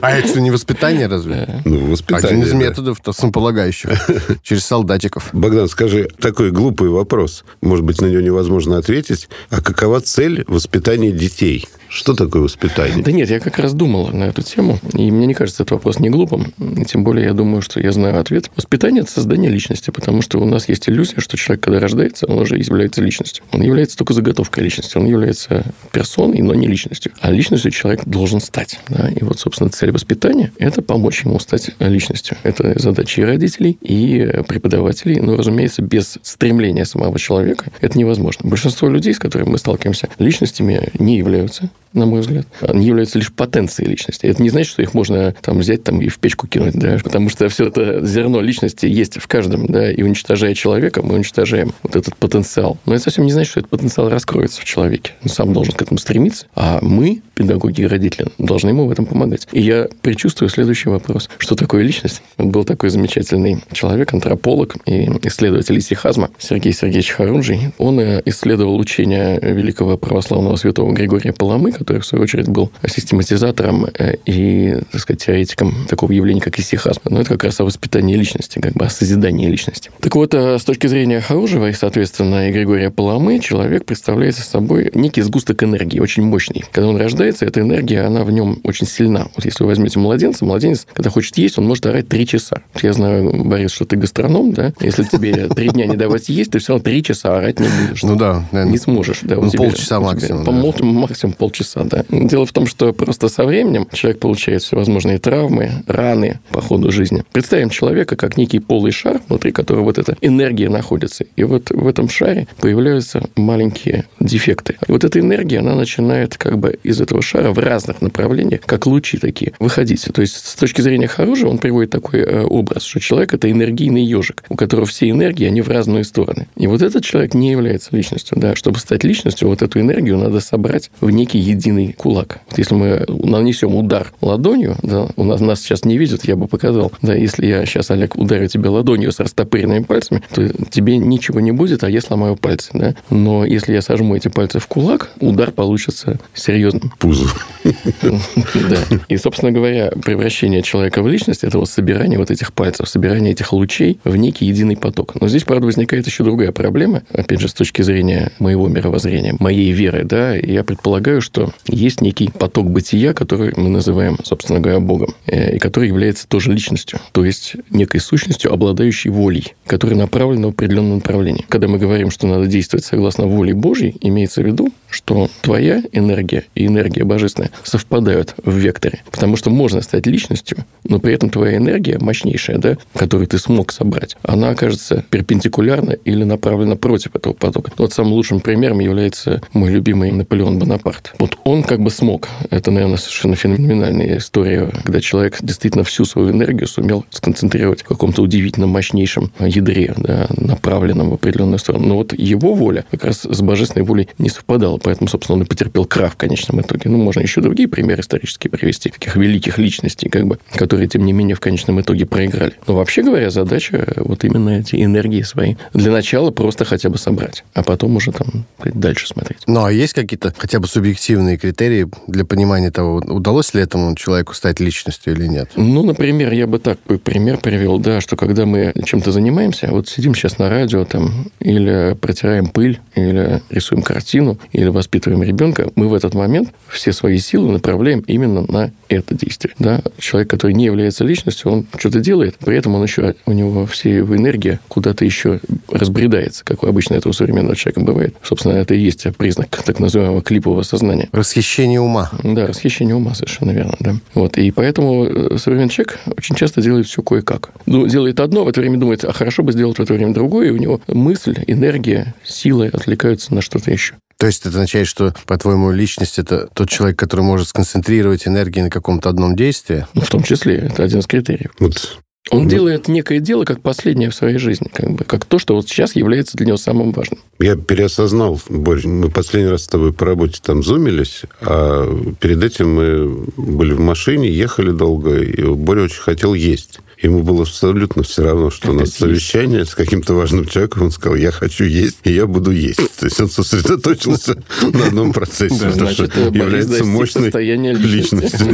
А 0.01 0.13
это 0.13 0.29
что, 0.29 0.41
не 0.41 0.51
воспитание 0.51 1.09
разве? 1.09 1.63
Ну, 1.65 1.91
воспитание. 1.91 2.29
Один 2.29 2.43
из 2.43 2.53
методов 2.53 2.99
основополагающих. 3.05 3.91
Через 4.43 4.65
солдатиков. 4.65 5.31
Богдан, 5.33 5.69
скажи, 5.69 6.09
такой 6.21 6.53
глупый 6.53 6.89
вопрос. 6.89 7.45
Может 7.61 7.85
быть, 7.85 8.01
на 8.01 8.07
него 8.07 8.21
невозможно 8.21 8.79
ответить. 8.79 9.29
А 9.51 9.61
какова 9.61 10.01
цель 10.01 10.45
воспитания 10.47 11.11
детей? 11.11 11.67
Что 11.99 12.15
такое 12.15 12.43
воспитание? 12.43 13.03
Да 13.03 13.11
нет, 13.11 13.29
я 13.29 13.41
как 13.41 13.59
раз 13.59 13.75
думал 13.75 14.11
на 14.13 14.23
эту 14.23 14.43
тему, 14.43 14.79
и 14.95 15.11
мне 15.11 15.27
не 15.27 15.35
кажется 15.35 15.65
этот 15.65 15.73
вопрос 15.73 15.99
не 15.99 16.11
глупым. 16.11 16.55
И 16.77 16.85
тем 16.85 17.03
более 17.03 17.27
я 17.27 17.33
думаю, 17.33 17.61
что 17.61 17.81
я 17.81 17.91
знаю 17.91 18.21
ответ. 18.21 18.53
Воспитание– 18.55 19.01
это 19.03 19.11
создание 19.11 19.51
личности, 19.51 19.91
потому 19.91 20.23
что 20.23 20.39
у 20.39 20.45
нас 20.45 20.69
есть 20.69 20.89
иллюзия, 20.89 21.19
что 21.19 21.37
человек, 21.37 21.65
когда 21.65 21.81
рождается, 21.81 22.27
он 22.27 22.39
уже 22.39 22.57
является 22.57 23.03
личностью. 23.03 23.43
Он 23.51 23.63
является 23.63 23.97
только 23.97 24.13
заготовкой 24.13 24.63
личности, 24.63 24.97
он 24.97 25.07
является 25.07 25.65
персоной, 25.91 26.41
но 26.41 26.55
не 26.55 26.69
личностью. 26.69 27.11
А 27.21 27.33
личностью 27.33 27.73
человек 27.73 28.05
должен 28.05 28.41
стать. 28.41 28.79
Да? 28.89 29.09
И 29.09 29.25
вот, 29.25 29.41
собственно, 29.41 29.69
цель 29.69 29.91
воспитания– 29.91 30.53
это 30.59 30.83
помочь 30.83 31.25
ему 31.25 31.41
стать 31.41 31.73
личностью. 31.81 32.37
Это 32.45 32.79
задача 32.79 33.23
и 33.23 33.25
родителей, 33.25 33.77
и 33.81 34.45
преподавателей. 34.47 35.19
Но, 35.19 35.35
разумеется, 35.35 35.83
без 35.83 36.17
стремления 36.23 36.85
самого 36.85 37.19
человека 37.19 37.73
это 37.81 37.99
невозможно. 37.99 38.49
Большинство 38.49 38.89
людей, 38.89 39.15
с 39.15 39.19
которыми 39.19 39.49
мы 39.49 39.59
сталкиваемся, 39.59 40.09
личностями 40.21 40.91
не 40.97 41.19
являются 41.19 41.71
на 41.93 42.07
мой 42.07 42.21
взгляд. 42.21 42.47
Они 42.61 42.87
являются 42.87 43.19
лишь 43.19 43.33
потенцией 43.33 43.89
личности. 43.89 44.27
Это 44.27 44.43
не 44.43 44.51
значит, 44.51 44.73
что 44.73 44.83
их 44.83 44.95
можно 44.95 45.35
там 45.41 45.59
взять 45.59 45.85
там, 45.85 46.01
и 46.01 46.09
в 46.09 46.19
печку 46.19 46.47
кинуть, 46.47 46.75
да, 46.75 46.99
потому 47.03 47.29
что 47.29 47.49
все 47.49 47.67
это 47.67 48.05
зерно 48.05 48.41
личности 48.41 48.87
есть 48.87 49.19
в 49.19 49.27
каждом, 49.27 49.67
да, 49.67 49.91
и 49.91 50.03
уничтожая 50.03 50.55
человека, 50.55 51.03
мы 51.03 51.15
уничтожаем 51.15 51.73
вот 51.83 51.97
этот 51.97 52.17
потенциал. 52.17 52.79
Но 52.87 52.95
это 52.95 53.05
совсем 53.05 53.25
не 53.25 53.33
значит, 53.33 53.51
что 53.51 53.61
этот 53.61 53.71
потенциал 53.71 54.09
раскроется 54.09 54.61
в 54.61 54.65
человеке. 54.65 55.13
Он 55.23 55.31
сам 55.31 55.53
должен 55.53 55.75
к 55.75 55.83
этому 55.83 55.99
стремиться, 55.99 56.47
а 56.55 56.79
мы, 56.83 57.23
педагоги 57.39 57.83
и 57.83 57.87
родители, 57.87 58.27
должны 58.39 58.71
ему 58.71 58.87
в 58.87 58.91
этом 58.91 59.07
помогать. 59.07 59.47
И 59.53 59.61
я 59.61 59.87
предчувствую 60.03 60.49
следующий 60.49 60.89
вопрос. 60.89 61.31
Что 61.39 61.55
такое 61.55 61.85
личность? 61.85 62.21
Вот 62.37 62.49
был 62.49 62.65
такой 62.65 62.91
замечательный 62.91 63.63
человек, 63.71 64.13
антрополог 64.13 64.75
и 64.87 65.09
исследователь 65.23 65.79
исихазма 65.79 66.31
Сергей 66.39 66.73
Сергеевич 66.73 67.11
Харунжий. 67.11 67.73
Он 67.79 68.01
э, 68.01 68.23
исследовал 68.25 68.77
учение 68.77 69.39
великого 69.41 69.97
православного 69.97 70.57
святого 70.57 70.93
Григория 70.93 71.33
Паламы, 71.33 71.71
который, 71.71 72.01
в 72.01 72.07
свою 72.07 72.25
очередь, 72.25 72.49
был 72.49 72.73
систематизатором 72.85 73.87
э, 73.97 74.17
и, 74.27 74.79
так 74.91 75.01
сказать, 75.01 75.25
теоретиком 75.25 75.87
такого 75.89 76.11
явления, 76.11 76.41
как 76.41 76.59
исихазм. 76.59 77.03
Но 77.05 77.21
это 77.21 77.31
как 77.31 77.45
раз 77.45 77.61
о 77.61 77.65
воспитании 77.65 78.17
личности, 78.17 78.59
как 78.59 78.73
бы 78.73 78.85
о 78.85 78.91
созидании 78.91 79.47
личности. 79.47 79.93
Так 80.01 80.17
вот, 80.17 80.35
э, 80.35 80.59
с 80.59 80.65
точки 80.65 80.89
зрения 80.89 81.21
Харужева 81.21 81.69
и, 81.69 81.73
соответственно, 81.73 82.49
и 82.49 82.53
Григория 82.53 82.91
Паламы, 82.91 83.39
человек 83.39 83.85
представляет 83.85 84.35
собой 84.35 84.91
некий 84.95 85.23
сгусток 85.23 85.63
энергии, 85.63 86.01
очень 86.01 86.25
мощный. 86.25 86.65
Когда 86.73 86.89
он 86.89 86.97
рождается, 86.97 87.28
рождается, 87.29 87.45
эта 87.45 87.61
энергия, 87.61 88.03
она 88.03 88.25
в 88.25 88.31
нем 88.31 88.59
очень 88.65 88.87
сильна. 88.87 89.29
Вот 89.37 89.45
если 89.45 89.63
вы 89.63 89.69
возьмете 89.69 89.99
младенца, 89.99 90.45
младенец, 90.45 90.87
когда 90.93 91.11
хочет 91.11 91.37
есть, 91.39 91.59
он 91.59 91.67
может 91.67 91.85
орать 91.87 92.09
три 92.09 92.27
часа. 92.27 92.63
Я 92.83 92.93
знаю, 92.93 93.45
Борис, 93.45 93.73
что 93.73 93.85
ты 93.85 93.97
гастроном, 93.97 94.53
да? 94.53 94.73
Если 94.81 95.05
тебе 95.05 95.49
три 95.49 95.69
дня 95.69 95.87
не 95.87 95.97
давать 95.97 96.29
есть, 96.29 96.53
ты 96.53 96.59
все 96.59 96.73
равно 96.73 96.85
три 96.85 97.03
часа 97.03 97.37
орать 97.37 97.61
не 97.61 97.69
будешь. 97.69 98.03
Ну 98.03 98.17
да. 98.17 98.45
Не 98.53 98.79
сможешь. 98.79 99.21
Да, 99.23 99.37
ну, 99.37 99.51
полчаса 99.51 100.01
максимум. 100.01 100.45
Да. 100.45 100.53
Максимум 100.53 101.35
полчаса, 101.35 101.85
да. 101.85 102.05
Дело 102.11 102.47
в 102.47 102.53
том, 102.53 102.67
что 102.67 102.93
просто 102.93 103.29
со 103.29 103.45
временем 103.45 103.87
человек 103.93 104.21
получает 104.21 104.63
всевозможные 104.63 105.19
травмы, 105.19 105.83
раны 105.87 106.41
по 106.51 106.61
ходу 106.61 106.91
жизни. 106.91 107.25
Представим 107.33 107.71
человека 107.71 108.17
как 108.17 108.37
некий 108.37 108.59
полый 108.59 108.93
шар, 108.93 109.21
внутри 109.29 109.53
которого 109.53 109.85
вот 109.85 109.99
эта 109.99 110.17
энергия 110.21 110.69
находится. 110.69 111.25
И 111.37 111.45
вот 111.45 111.71
в 111.71 111.87
этом 111.87 112.09
шаре 112.09 112.47
появляются 112.59 113.29
маленькие 113.37 114.07
дефекты. 114.21 114.77
И 114.87 114.93
вот 114.93 115.05
эта 115.05 115.21
энергия, 115.21 115.59
она 115.59 115.75
начинает 115.75 116.37
как 116.37 116.59
бы 116.59 116.79
из 116.83 117.01
этого 117.01 117.18
шара 117.23 117.53
в 117.53 117.59
разных 117.59 118.03
направлениях, 118.03 118.61
как 118.63 118.87
лучи 118.87 119.19
такие, 119.19 119.53
выходить. 119.59 120.07
То 120.13 120.21
есть 120.21 120.47
с 120.47 120.55
точки 120.55 120.81
зрения 120.81 121.09
хорошего 121.09 121.51
он 121.51 121.59
приводит 121.59 121.91
такой 121.91 122.21
э, 122.21 122.43
образ, 122.43 122.85
что 122.85 123.01
человек– 123.01 123.35
это 123.35 123.51
энергийный 123.51 124.05
ежик, 124.05 124.45
у 124.49 124.57
которого 124.57 124.87
все 124.87 125.11
энергии, 125.11 125.47
они 125.47 125.61
в 125.61 125.69
разные 125.69 126.05
стороны. 126.05 126.49
И 126.57 126.67
вот 126.67 126.83
этот 126.83 127.05
человек 127.05 127.35
не 127.35 127.51
является 127.51 127.95
личностью. 127.95 128.39
Да. 128.39 128.55
Чтобы 128.55 128.79
стать 128.79 129.05
личностью, 129.05 129.49
вот 129.49 129.63
эту 129.63 129.81
энергию 129.81 130.19
надо 130.19 130.41
собрать 130.41 130.91
в 131.01 131.11
некий 131.11 131.39
единый 131.39 131.93
кулак. 131.93 132.41
Вот 132.49 132.59
если 132.59 132.75
мы 132.75 133.05
нанесем 133.09 133.75
удар 133.75 134.13
ладонью, 134.21 134.77
да, 134.83 135.09
у 135.17 135.25
нас, 135.25 135.41
нас 135.41 135.61
сейчас 135.61 135.85
не 135.85 135.99
видят, 135.99 136.25
я 136.25 136.37
бы 136.37 136.49
показал, 136.49 136.93
да, 137.03 137.15
если 137.15 137.47
я 137.47 137.65
сейчас, 137.67 137.91
Олег, 137.91 138.17
ударю 138.17 138.49
тебя 138.49 138.71
ладонью 138.71 139.13
с 139.13 139.21
растопыренными 139.21 139.85
пальцами, 139.85 140.23
то 140.35 140.49
тебе 140.71 140.99
ничего 140.99 141.41
не 141.41 141.53
будет, 141.53 141.85
а 141.85 141.91
я 141.91 142.01
сломаю 142.01 142.37
пальцы. 142.37 142.71
Да? 142.75 142.95
Но 143.11 143.45
если 143.45 143.73
я 143.73 143.83
сожму 143.83 144.17
эти 144.17 144.29
пальцы 144.29 144.59
в 144.59 144.67
кулак, 144.67 145.11
удар 145.21 145.51
получится 145.51 146.19
серьезным. 146.35 146.93
Пузо. 147.09 147.27
Да. 147.65 148.83
И, 149.09 149.17
собственно 149.17 149.53
говоря, 149.53 149.91
превращение 150.05 150.63
человека 150.63 151.03
в 151.03 151.09
личность– 151.09 151.43
это 151.45 151.59
вот 151.59 151.69
собирание 151.69 152.19
вот 152.19 152.31
этих 152.31 152.53
пальцев, 152.53 152.89
собирание 152.89 153.33
этих 153.33 153.53
лучей 153.53 153.99
в 154.05 154.17
некий 154.17 154.47
единый 154.47 154.77
поток. 154.77 155.21
Но 155.21 155.29
здесь, 155.29 155.45
правда, 155.45 155.67
возникает 155.67 156.07
еще 156.07 156.25
другая 156.25 156.53
проблема, 156.53 157.03
опять 157.13 157.41
же, 157.41 157.49
с 157.49 157.55
точки 157.55 157.83
зрения 157.83 158.33
моего 158.39 158.69
мировоззрения, 158.69 159.35
моей 159.39 159.73
веры, 159.73 160.05
да, 160.05 160.35
я 160.35 160.65
предполагаю, 160.65 161.21
что 161.21 161.53
есть 161.67 162.01
некий 162.01 162.31
поток 162.31 162.71
бытия, 162.71 163.13
который 163.13 163.53
мы 163.57 163.69
называем, 163.69 164.19
собственно 164.23 164.61
говоря, 164.61 164.81
Богом, 164.81 165.15
э, 165.27 165.57
и 165.57 165.59
который 165.59 165.89
является 165.89 166.27
тоже 166.29 166.53
личностью, 166.53 167.01
то 167.13 167.25
есть 167.25 167.57
некой 167.71 168.01
сущностью, 168.01 168.53
обладающей 168.53 169.11
волей, 169.11 169.55
которая 169.67 169.99
направлена 169.99 170.49
в 170.49 170.51
определенном 170.51 170.97
направлении. 170.97 171.45
Когда 171.49 171.69
мы 171.69 171.79
говорим, 171.79 172.11
что 172.11 172.27
надо 172.27 172.47
действовать 172.47 172.85
согласно 172.85 173.27
воле 173.27 173.55
Божьей, 173.55 173.97
имеется 174.01 174.43
в 174.43 174.47
виду, 174.47 174.73
что 174.91 175.29
твоя 175.43 175.83
энергия 175.93 176.45
и 176.55 176.67
энергия 176.67 176.98
божественная 177.05 177.51
совпадают 177.63 178.35
в 178.45 178.55
векторе. 178.57 179.03
Потому 179.11 179.37
что 179.37 179.51
можно 179.51 179.83
стать 179.83 180.07
личностью, 180.07 180.65
но 180.85 180.99
при 180.99 181.15
этом 181.15 181.31
твоя 181.31 181.57
энергия 181.57 181.99
мощнейшая, 181.99 182.59
да, 182.59 182.79
которую 182.95 183.27
ты 183.27 183.39
смог 183.39 183.73
собрать, 183.73 184.17
она 184.23 184.51
окажется 184.51 185.05
перпендикулярна 185.11 185.93
или 185.93 186.25
направлена 186.25 186.77
против 186.77 187.15
этого 187.17 187.33
потока. 187.33 187.73
Вот 187.77 187.93
самым 187.93 188.13
лучшим 188.13 188.41
примером 188.41 188.81
является 188.81 189.43
мой 189.53 189.71
любимый 189.71 190.11
Наполеон 190.13 190.59
Бонапарт. 190.59 191.15
Вот 191.19 191.37
он 191.45 191.63
как 191.63 191.81
бы 191.81 191.91
смог. 191.91 192.29
Это, 192.51 192.71
наверное, 192.71 192.97
совершенно 192.97 193.37
феноменальная 193.37 194.19
история, 194.19 194.71
когда 194.85 195.01
человек 195.01 195.39
действительно 195.41 195.85
всю 195.85 196.05
свою 196.05 196.31
энергию 196.31 196.67
сумел 196.67 197.05
сконцентрировать 197.11 197.83
в 197.83 197.87
каком-то 197.87 198.23
удивительно 198.23 198.67
мощнейшем 198.67 199.33
ядре, 199.41 199.95
да, 199.97 200.27
направленном 200.37 201.11
в 201.11 201.15
определенную 201.15 201.59
сторону. 201.59 201.87
Но 201.87 201.97
вот 201.97 202.13
его 202.13 202.55
воля 202.55 202.85
как 202.91 203.05
раз 203.05 203.23
с 203.23 203.41
божественной 203.41 203.85
волей 203.85 204.09
не 204.19 204.29
совпадала, 204.29 204.79
поэтому, 204.79 205.09
собственно, 205.09 205.37
он 205.37 205.43
и 205.43 205.47
потерпел 205.47 205.85
крах 205.85 206.15
в 206.15 206.17
конечном 206.17 206.61
итоге. 206.61 206.78
Ну, 206.85 206.99
можно 206.99 207.21
еще 207.21 207.41
другие 207.41 207.69
примеры 207.69 208.01
исторические 208.01 208.51
привести, 208.51 208.91
таких 208.91 209.17
великих 209.17 209.59
личностей, 209.59 210.09
как 210.09 210.27
бы, 210.27 210.39
которые, 210.55 210.89
тем 210.89 211.05
не 211.05 211.13
менее, 211.13 211.35
в 211.35 211.41
конечном 211.41 211.81
итоге 211.81 212.07
проиграли. 212.07 212.55
Но 212.67 212.75
вообще 212.75 213.03
говоря, 213.03 213.31
задача 213.31 213.95
вот 213.97 214.25
именно 214.25 214.51
эти 214.61 214.83
энергии 214.83 215.23
свои 215.23 215.57
для 215.75 215.93
начала 215.93 216.31
просто 216.31 216.65
хотя 216.65 216.89
бы 216.89 216.99
собрать, 216.99 217.45
а 217.55 217.63
потом 217.63 217.97
уже 217.97 218.13
там 218.13 218.47
дальше 218.65 219.07
смотреть. 219.09 219.41
Ну, 219.47 219.65
а 219.65 219.73
есть 219.73 219.95
какие-то 219.95 220.33
хотя 220.37 220.61
бы 220.61 220.67
субъективные 220.67 221.37
критерии 221.37 221.89
для 222.07 222.25
понимания 222.25 222.71
того, 222.71 222.97
удалось 222.97 223.55
ли 223.55 223.63
этому 223.63 223.95
человеку 223.97 224.35
стать 224.35 224.61
личностью 224.61 225.15
или 225.15 225.27
нет? 225.27 225.51
Ну, 225.57 225.83
например, 225.85 226.33
я 226.33 226.47
бы 226.47 226.59
так 226.59 226.79
пример 227.05 227.39
привел, 227.39 227.79
да, 227.79 228.01
что 228.01 228.17
когда 228.17 228.47
мы 228.47 228.73
чем-то 228.85 229.13
занимаемся, 229.13 229.69
вот 229.71 229.89
сидим 229.89 230.15
сейчас 230.15 230.39
на 230.39 230.49
радио 230.49 230.85
там, 230.85 231.31
или 231.41 231.97
протираем 232.01 232.49
пыль, 232.49 232.81
или 232.95 233.43
рисуем 233.51 233.83
картину, 233.83 234.39
или 234.53 234.69
воспитываем 234.69 235.23
ребенка, 235.23 235.71
мы 235.75 235.89
в 235.89 235.95
этот 235.95 236.15
момент 236.15 236.51
все 236.69 236.93
свои 236.93 237.19
силы 237.19 237.53
направляем 237.53 238.01
именно 238.01 238.45
на 238.49 238.71
это 238.89 239.15
действие. 239.15 239.55
Да? 239.59 239.83
Человек, 239.99 240.31
который 240.31 240.53
не 240.53 240.65
является 240.65 241.05
личностью, 241.05 241.51
он 241.51 241.67
что-то 241.77 242.01
делает, 242.01 242.37
при 242.39 242.57
этом 242.57 242.75
он 242.75 242.83
еще, 242.83 243.15
у 243.27 243.33
него 243.33 243.67
все 243.67 243.97
его 243.97 244.17
энергия 244.17 244.61
куда-то 244.69 245.05
еще 245.05 245.41
разбредается, 245.71 246.45
как 246.45 246.65
обычно 246.65 246.95
это 246.95 247.09
у 247.09 247.13
современного 247.13 247.57
человека 247.57 247.81
бывает. 247.81 248.15
Собственно, 248.23 248.55
это 248.55 248.75
и 248.75 248.81
есть 248.81 249.07
признак 249.17 249.49
так 249.65 249.79
называемого 249.81 250.23
клипового 250.23 250.63
сознания. 250.63 251.09
Расхищение 251.13 251.81
ума. 251.81 252.11
Да, 252.23 252.47
расхищение 252.47 252.95
ума, 252.95 253.15
совершенно 253.15 253.51
верно. 253.51 253.77
Да. 253.81 253.95
Вот. 254.15 254.39
И 254.39 254.51
поэтому 254.51 255.05
э, 255.05 255.39
современный 255.39 255.71
человек 255.71 255.99
очень 256.17 256.35
часто 256.37 256.63
делает 256.63 256.87
все 256.87 257.03
кое-как. 257.03 257.51
Ну, 257.67 257.87
делает 257.87 258.21
одно, 258.21 258.45
в 258.45 258.49
это 258.49 258.61
время 258.61 258.79
думает, 258.79 259.05
а 259.05 259.13
хорошо 259.13 259.43
бы 259.43 259.53
сделать 259.53 259.79
в 259.79 259.83
это 259.83 259.95
время 259.95 260.13
другое, 260.13 260.49
и 260.49 260.51
у 260.51 260.57
него 260.57 260.81
мысль, 260.89 261.37
энергия, 261.47 262.15
силы 262.25 262.69
отвлекаются 262.69 263.35
на 263.35 263.41
что-то 263.41 263.71
еще. 263.71 263.95
То 264.19 264.27
есть 264.27 264.41
это 264.41 264.51
означает, 264.51 264.89
что, 264.89 265.15
по-твоему, 265.27 265.71
личность– 265.71 266.19
это 266.21 266.49
тот 266.53 266.69
человек, 266.69 266.99
который 266.99 267.21
может 267.21 267.49
сконцентрировать 267.49 268.27
энергию 268.27 268.65
на 268.65 268.71
каком-то 268.71 269.09
одном 269.09 269.37
действии? 269.37 269.87
Ну, 269.95 270.03
в 270.03 270.09
том 270.09 270.25
числе. 270.25 270.57
Это 270.57 270.83
один 270.83 270.99
из 270.99 271.07
критериев. 271.07 271.53
Вот 271.61 271.99
он 272.31 272.45
ну, 272.45 272.49
делает 272.51 272.89
некое 272.89 273.21
дело 273.21 273.45
как 273.45 273.63
последнее 273.63 274.11
в 274.11 274.15
своей 274.15 274.39
жизни, 274.39 274.69
как 274.73 274.91
бы, 274.91 275.05
как 275.05 275.25
то, 275.25 275.39
что 275.39 275.55
вот 275.55 275.69
сейчас 275.69 275.97
является 275.97 276.37
для 276.37 276.47
него 276.47 276.57
самым 276.57 276.93
важным. 276.93 277.21
Я 277.39 277.57
переосознал, 277.57 278.41
Борь, 278.49 278.87
мы 278.87 279.11
последний 279.11 279.49
раз 279.49 279.65
с 279.65 279.69
тобой 279.69 279.93
по 279.93 280.05
работе 280.05 280.41
там 280.43 280.63
зумились, 280.63 281.23
а 281.41 281.87
перед 282.21 282.43
этим 282.43 282.75
мы 282.75 283.27
были 283.37 283.73
в 283.73 283.81
машине, 283.81 284.31
ехали 284.31 284.73
долго, 284.73 285.23
и 285.23 285.43
Боря 285.43 285.85
очень 285.85 286.03
хотел 286.03 286.35
есть. 286.35 286.81
Ему 287.01 287.23
было 287.23 287.43
абсолютно 287.43 288.03
все 288.03 288.25
равно, 288.25 288.51
что 288.51 288.73
у 288.73 288.75
нас 288.75 288.91
совещание 288.91 289.65
с 289.65 289.77
каким-то 289.77 290.15
важным 290.15 290.47
человеком. 290.47 290.83
Он 290.83 290.91
сказал, 290.91 291.15
я 291.17 291.31
хочу 291.31 291.65
есть, 291.65 291.99
и 292.03 292.13
я 292.13 292.27
буду 292.27 292.51
есть. 292.51 292.97
То 292.99 293.07
есть 293.07 293.21
он 293.21 293.31
сосредоточился 293.31 294.43
на 294.73 294.87
одном 294.87 295.13
процессе, 295.13 295.71
что 295.71 295.85
является 295.85 296.85
мощной 296.85 297.31
личностью. 297.31 298.49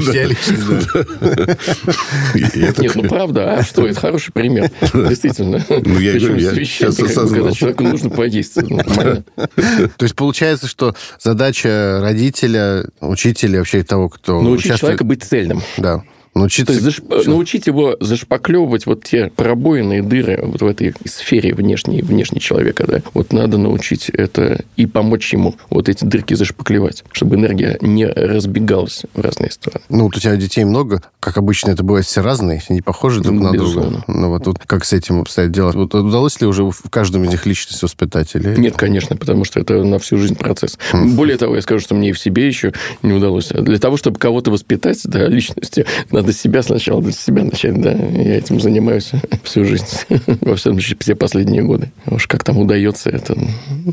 Нет, 2.54 2.94
ну 2.94 3.04
правда, 3.04 3.54
а 3.54 3.62
что, 3.62 3.86
это 3.86 3.98
хороший 3.98 4.32
пример. 4.32 4.70
Действительно. 4.92 5.64
Ну, 5.68 5.98
я 5.98 6.18
говорю, 6.18 6.36
я 6.36 6.54
сейчас 6.54 7.00
осознал. 7.00 7.44
Когда 7.44 7.52
человеку 7.52 7.84
нужно 7.84 8.10
поесть. 8.10 8.56
Нормально. 8.56 9.24
То 9.36 10.02
есть 10.02 10.14
получается, 10.14 10.68
что 10.68 10.94
задача 11.18 12.00
родителя, 12.02 12.84
учителя, 13.00 13.60
вообще 13.60 13.82
того, 13.82 14.10
кто 14.10 14.42
Научить 14.42 14.76
человека 14.76 15.04
быть 15.04 15.22
цельным. 15.24 15.62
Да. 15.78 16.02
Научиться... 16.34 16.72
Есть 16.72 16.84
заш... 16.84 17.26
научить 17.26 17.66
его 17.66 17.96
зашпаклевывать 18.00 18.86
вот 18.86 19.04
те 19.04 19.30
пробоины 19.34 19.98
и 19.98 20.00
дыры 20.00 20.40
вот 20.42 20.62
в 20.62 20.66
этой 20.66 20.94
сфере 21.04 21.54
внешней, 21.54 22.02
внешней 22.02 22.40
человека. 22.40 22.84
Да? 22.86 23.02
Вот 23.14 23.32
надо 23.32 23.58
научить 23.58 24.08
это 24.08 24.64
и 24.76 24.86
помочь 24.86 25.32
ему 25.32 25.54
вот 25.70 25.88
эти 25.88 26.04
дырки 26.04 26.34
зашпаклевать, 26.34 27.04
чтобы 27.12 27.36
энергия 27.36 27.78
не 27.80 28.06
разбегалась 28.06 29.02
в 29.14 29.20
разные 29.20 29.50
стороны. 29.50 29.84
Ну, 29.88 30.04
вот 30.04 30.16
у 30.16 30.20
тебя 30.20 30.36
детей 30.36 30.64
много. 30.64 31.02
Как 31.20 31.38
обычно, 31.38 31.70
это 31.70 31.82
бывает 31.82 32.06
все 32.06 32.20
разные, 32.20 32.62
не 32.68 32.82
похожи 32.82 33.20
друг 33.20 33.40
на 33.40 33.52
Безусловно. 33.52 33.90
друга. 33.90 34.04
Ну, 34.08 34.28
вот, 34.30 34.46
вот 34.46 34.58
как 34.66 34.84
с 34.84 34.92
этим 34.92 35.20
обстоят 35.20 35.52
дела? 35.52 35.72
Вот 35.72 35.94
удалось 35.94 36.40
ли 36.40 36.46
уже 36.46 36.64
в 36.64 36.90
каждом 36.90 37.24
из 37.24 37.30
них 37.30 37.46
личность 37.46 37.82
воспитать? 37.82 38.34
Или... 38.34 38.56
Нет, 38.56 38.76
конечно, 38.76 39.16
потому 39.16 39.44
что 39.44 39.60
это 39.60 39.82
на 39.84 39.98
всю 39.98 40.18
жизнь 40.18 40.36
процесс. 40.36 40.78
Более 40.92 41.36
того, 41.36 41.54
я 41.54 41.62
скажу, 41.62 41.80
что 41.80 41.94
мне 41.94 42.10
и 42.10 42.12
в 42.12 42.18
себе 42.18 42.46
еще 42.46 42.72
не 43.02 43.12
удалось. 43.12 43.48
Для 43.48 43.78
того, 43.78 43.96
чтобы 43.96 44.18
кого-то 44.18 44.50
воспитать, 44.50 45.00
да, 45.04 45.26
личности, 45.28 45.86
надо 46.10 46.23
надо 46.24 46.32
себя 46.32 46.62
сначала, 46.62 47.02
для 47.02 47.12
себя 47.12 47.44
начать, 47.44 47.78
да. 47.78 47.92
Я 47.92 48.38
этим 48.38 48.58
занимаюсь 48.58 49.12
всю 49.42 49.66
жизнь, 49.66 49.84
во 50.40 50.56
всем 50.56 50.72
случае, 50.72 50.96
все 50.98 51.14
последние 51.14 51.62
годы. 51.62 51.90
Уж 52.06 52.26
как 52.26 52.42
там 52.42 52.58
удается, 52.58 53.10
это 53.10 53.36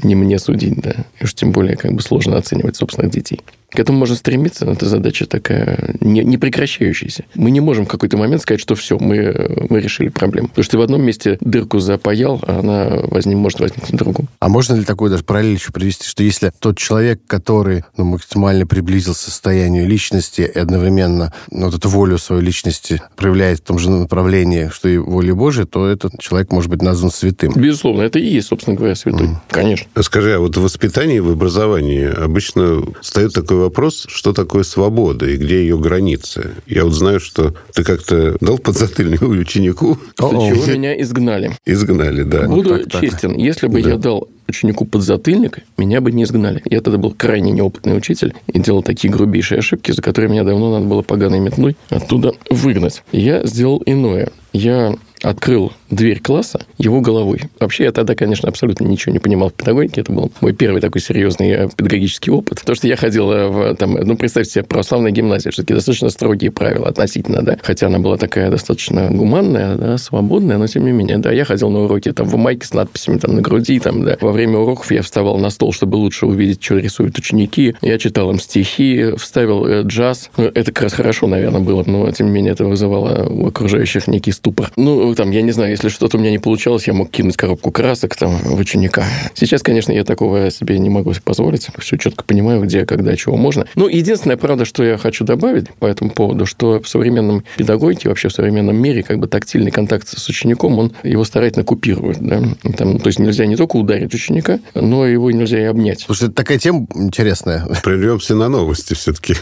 не 0.04 0.16
мне 0.16 0.40
судить, 0.40 0.78
да. 0.78 0.96
И 1.20 1.26
уж 1.26 1.34
тем 1.34 1.52
более 1.52 1.76
как 1.76 1.92
бы 1.92 2.02
сложно 2.02 2.38
оценивать 2.38 2.78
собственных 2.78 3.12
детей. 3.12 3.42
К 3.72 3.80
этому 3.80 4.00
можно 4.00 4.16
стремиться, 4.16 4.66
но 4.66 4.74
это 4.74 4.88
задача 4.88 5.26
такая 5.26 5.96
не, 6.02 6.24
не 6.24 6.38
прекращающаяся. 6.38 7.24
Мы 7.36 7.52
не 7.52 7.62
можем 7.62 7.86
в 7.86 7.88
какой-то 7.88 8.18
момент 8.18 8.42
сказать, 8.42 8.60
что 8.60 8.76
все, 8.76 8.98
мы, 9.00 9.66
мы 9.70 9.80
решили 9.80 10.10
проблему. 10.10 10.50
Потому 10.50 10.64
что 10.64 10.72
ты 10.72 10.78
в 10.78 10.82
одном 10.82 11.02
месте 11.04 11.38
дырку 11.40 11.80
запаял, 11.80 12.42
а 12.46 12.60
она 12.60 12.90
возник, 13.08 13.38
может 13.38 13.62
возникнуть 13.62 13.92
в 13.92 13.96
другом. 13.96 14.28
А 14.40 14.50
можно 14.50 14.76
ли 14.76 14.84
такой 14.84 15.10
даже 15.10 15.24
параллель 15.24 15.54
еще 15.54 15.72
привести, 15.72 16.06
что 16.06 16.22
если 16.24 16.52
тот 16.60 16.78
человек, 16.78 17.22
который 17.28 17.86
ну, 17.96 18.04
максимально 18.06 18.68
приблизился 18.68 19.22
к 19.22 19.26
состоянию 19.26 19.88
личности 19.88 20.42
и 20.42 20.60
одновременно 20.60 21.34
ну, 21.50 21.66
вот 21.68 21.76
эту 21.76 21.88
волю 21.88 22.18
своей 22.18 22.44
личности 22.44 23.02
проявляет 23.16 23.60
в 23.60 23.64
том 23.64 23.80
же 23.80 23.90
направлении, 23.90 24.70
что 24.74 24.90
и 24.90 24.98
воля 24.98 25.34
Божия, 25.34 25.66
то 25.66 25.88
этот 25.88 26.20
человек 26.20 26.52
может 26.52 26.70
быть 26.70 26.82
назван 26.82 27.12
святым. 27.12 27.54
Безусловно, 27.56 28.02
это 28.02 28.20
и 28.20 28.26
есть, 28.26 28.50
собственно 28.50 28.76
говоря, 28.76 28.96
святой. 28.96 29.28
Mm. 29.28 29.36
Конечно. 29.50 29.88
Скажи, 30.02 30.36
а 30.36 30.40
вот 30.40 30.58
в 30.58 30.62
воспитании, 30.62 31.20
в 31.20 31.30
образовании 31.30 32.06
обычно 32.06 32.84
встает 33.02 33.34
такой 33.34 33.61
вопрос, 33.62 34.06
что 34.08 34.34
такое 34.34 34.64
свобода 34.64 35.26
и 35.28 35.38
где 35.38 35.62
ее 35.62 35.78
границы. 35.78 36.52
Я 36.68 36.84
вот 36.84 36.94
знаю, 36.94 37.20
что 37.20 37.54
ты 37.74 37.84
как-то 37.84 38.38
дал 38.42 38.58
подзатыльник 38.58 39.22
ученику. 39.22 39.98
Чего 40.18 40.66
меня 40.66 41.00
изгнали. 41.02 41.58
Изгнали, 41.66 42.24
да. 42.24 42.48
Буду 42.48 42.72
вот 42.72 42.90
так, 42.90 43.02
честен, 43.02 43.32
так. 43.32 43.40
если 43.40 43.68
бы 43.68 43.82
да. 43.82 43.92
я 43.92 43.98
дал 43.98 44.28
ученику 44.48 44.86
подзатыльник, 44.86 45.60
меня 45.78 46.02
бы 46.02 46.12
не 46.12 46.24
изгнали. 46.24 46.62
Я 46.66 46.82
тогда 46.82 46.98
был 46.98 47.12
крайне 47.12 47.52
неопытный 47.52 47.98
учитель 47.98 48.34
и 48.48 48.60
делал 48.60 48.84
такие 48.84 49.12
грубейшие 49.12 49.60
ошибки, 49.60 49.92
за 49.92 50.02
которые 50.02 50.30
меня 50.30 50.44
давно 50.44 50.74
надо 50.74 50.86
было 50.86 51.02
поганой 51.02 51.40
метлой 51.40 51.76
оттуда 51.90 52.34
выгнать. 52.50 53.04
Я 53.12 53.46
сделал 53.46 53.82
иное. 53.86 54.30
Я 54.54 54.96
открыл 55.24 55.74
дверь 55.90 56.20
класса 56.20 56.66
его 56.78 57.02
головой. 57.02 57.42
Вообще, 57.60 57.84
я 57.86 57.92
тогда, 57.92 58.16
конечно, 58.16 58.50
абсолютно 58.50 58.86
ничего 58.86 59.14
не 59.14 59.20
понимал 59.20 59.50
в 59.50 59.54
педагогике. 59.54 60.02
Это 60.02 60.12
был 60.12 60.32
мой 60.42 60.54
первый 60.54 60.82
такой 60.82 61.02
серьезный 61.02 61.50
э, 61.52 61.70
педагогический 61.76 62.32
опыт. 62.32 62.62
Потому 62.62 62.76
что 62.76 62.88
я 62.88 62.96
ходил 62.96 63.32
э, 63.32 63.48
в, 63.48 63.76
там, 63.76 63.94
ну, 63.94 64.16
представьте 64.18 64.54
себе, 64.54 64.64
православная 64.64 65.12
гимназия, 65.12 65.52
все-таки 65.52 65.74
достаточно 65.74 66.10
строгие 66.10 66.52
правила 66.52 66.88
относительно, 66.88 67.42
да. 67.42 67.58
Хотя 67.62 67.88
она 67.88 68.00
была 68.00 68.18
такая 68.18 68.50
достаточно 68.50 69.10
гуманная, 69.10 69.76
да, 69.76 69.98
свободная, 69.98 70.58
но 70.58 70.68
тем 70.68 70.86
не 70.86 70.92
менее, 70.92 71.18
да, 71.18 71.32
я 71.32 71.46
ходил 71.46 71.70
на 71.70 71.80
уроки 71.82 72.12
там 72.12 72.28
в 72.28 72.36
майке 72.38 72.66
с 72.66 72.74
надписями 72.74 73.18
там 73.18 73.36
на 73.36 73.42
груди, 73.42 73.80
там, 73.80 74.04
да. 74.04 74.18
Во 74.22 74.32
время 74.32 74.58
уроков 74.58 74.92
я 74.92 75.02
вставал 75.02 75.38
на 75.38 75.50
стол, 75.50 75.74
чтобы 75.74 75.96
лучше 75.96 76.26
увидеть, 76.26 76.64
что 76.64 76.78
рисуют 76.78 77.18
ученики. 77.18 77.76
Я 77.82 77.98
читал 77.98 78.32
им 78.32 78.40
стихи, 78.40 79.14
вставил 79.18 79.66
э, 79.66 79.84
джаз. 79.84 80.30
Ну, 80.38 80.46
это 80.46 80.72
как 80.72 80.84
раз 80.84 80.94
хорошо, 80.94 81.28
наверное, 81.28 81.62
было, 81.62 81.84
но 81.86 82.10
тем 82.12 82.28
не 82.28 82.34
менее 82.34 82.54
это 82.54 82.66
вызывало 82.66 83.28
у 83.28 83.48
окружающих 83.48 84.08
некий 84.08 84.32
ступор. 84.32 84.72
Ну, 85.12 85.16
там, 85.16 85.32
я 85.32 85.42
не 85.42 85.52
знаю, 85.52 85.72
если 85.72 85.90
что-то 85.90 86.16
у 86.16 86.22
меня 86.22 86.32
не 86.32 86.38
получалось, 86.38 86.88
я 86.88 86.94
мог 86.94 87.12
кинуть 87.12 87.36
коробку 87.36 87.70
красок 87.70 88.16
там 88.16 88.38
в 88.38 88.58
ученика. 88.58 89.04
Сейчас, 89.34 89.62
конечно, 89.62 89.92
я 89.92 90.06
такого 90.06 90.50
себе 90.52 90.80
не 90.80 90.90
могу 90.90 91.12
позволить. 91.22 91.68
Все 91.80 91.98
четко 91.98 92.24
понимаю, 92.24 92.62
где, 92.62 92.86
когда, 92.86 93.14
чего 93.18 93.36
можно. 93.36 93.68
Ну, 93.76 93.90
единственное, 93.90 94.38
правда, 94.38 94.64
что 94.64 94.86
я 94.86 94.98
хочу 94.98 95.26
добавить 95.26 95.70
по 95.70 95.86
этому 95.86 96.12
поводу, 96.12 96.46
что 96.46 96.82
в 96.82 96.88
современном 96.88 97.44
педагогике, 97.58 98.08
вообще 98.08 98.30
в 98.30 98.32
современном 98.32 98.78
мире, 98.78 99.04
как 99.04 99.20
бы 99.20 99.28
тактильный 99.28 99.70
контакт 99.70 100.08
с 100.08 100.30
учеником, 100.30 100.80
он 100.80 100.94
его 101.04 101.26
старательно 101.26 101.66
купирует. 101.66 102.20
Да? 102.22 102.42
Там, 102.78 102.98
то 102.98 103.08
есть 103.08 103.20
нельзя 103.20 103.46
не 103.48 103.58
только 103.58 103.76
ударить 103.76 104.14
ученика, 104.14 104.62
но 104.76 105.06
его 105.06 105.30
нельзя 105.30 105.60
и 105.60 105.66
обнять. 105.66 106.04
Слушай, 106.06 106.28
это 106.30 106.36
такая 106.36 106.58
тема 106.58 106.88
интересная. 106.96 107.68
Прервемся 107.84 108.34
на 108.34 108.48
новости 108.48 108.94
все-таки. 108.94 109.36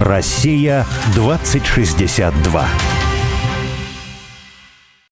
Россия 0.00 0.86
2062. 1.14 2.68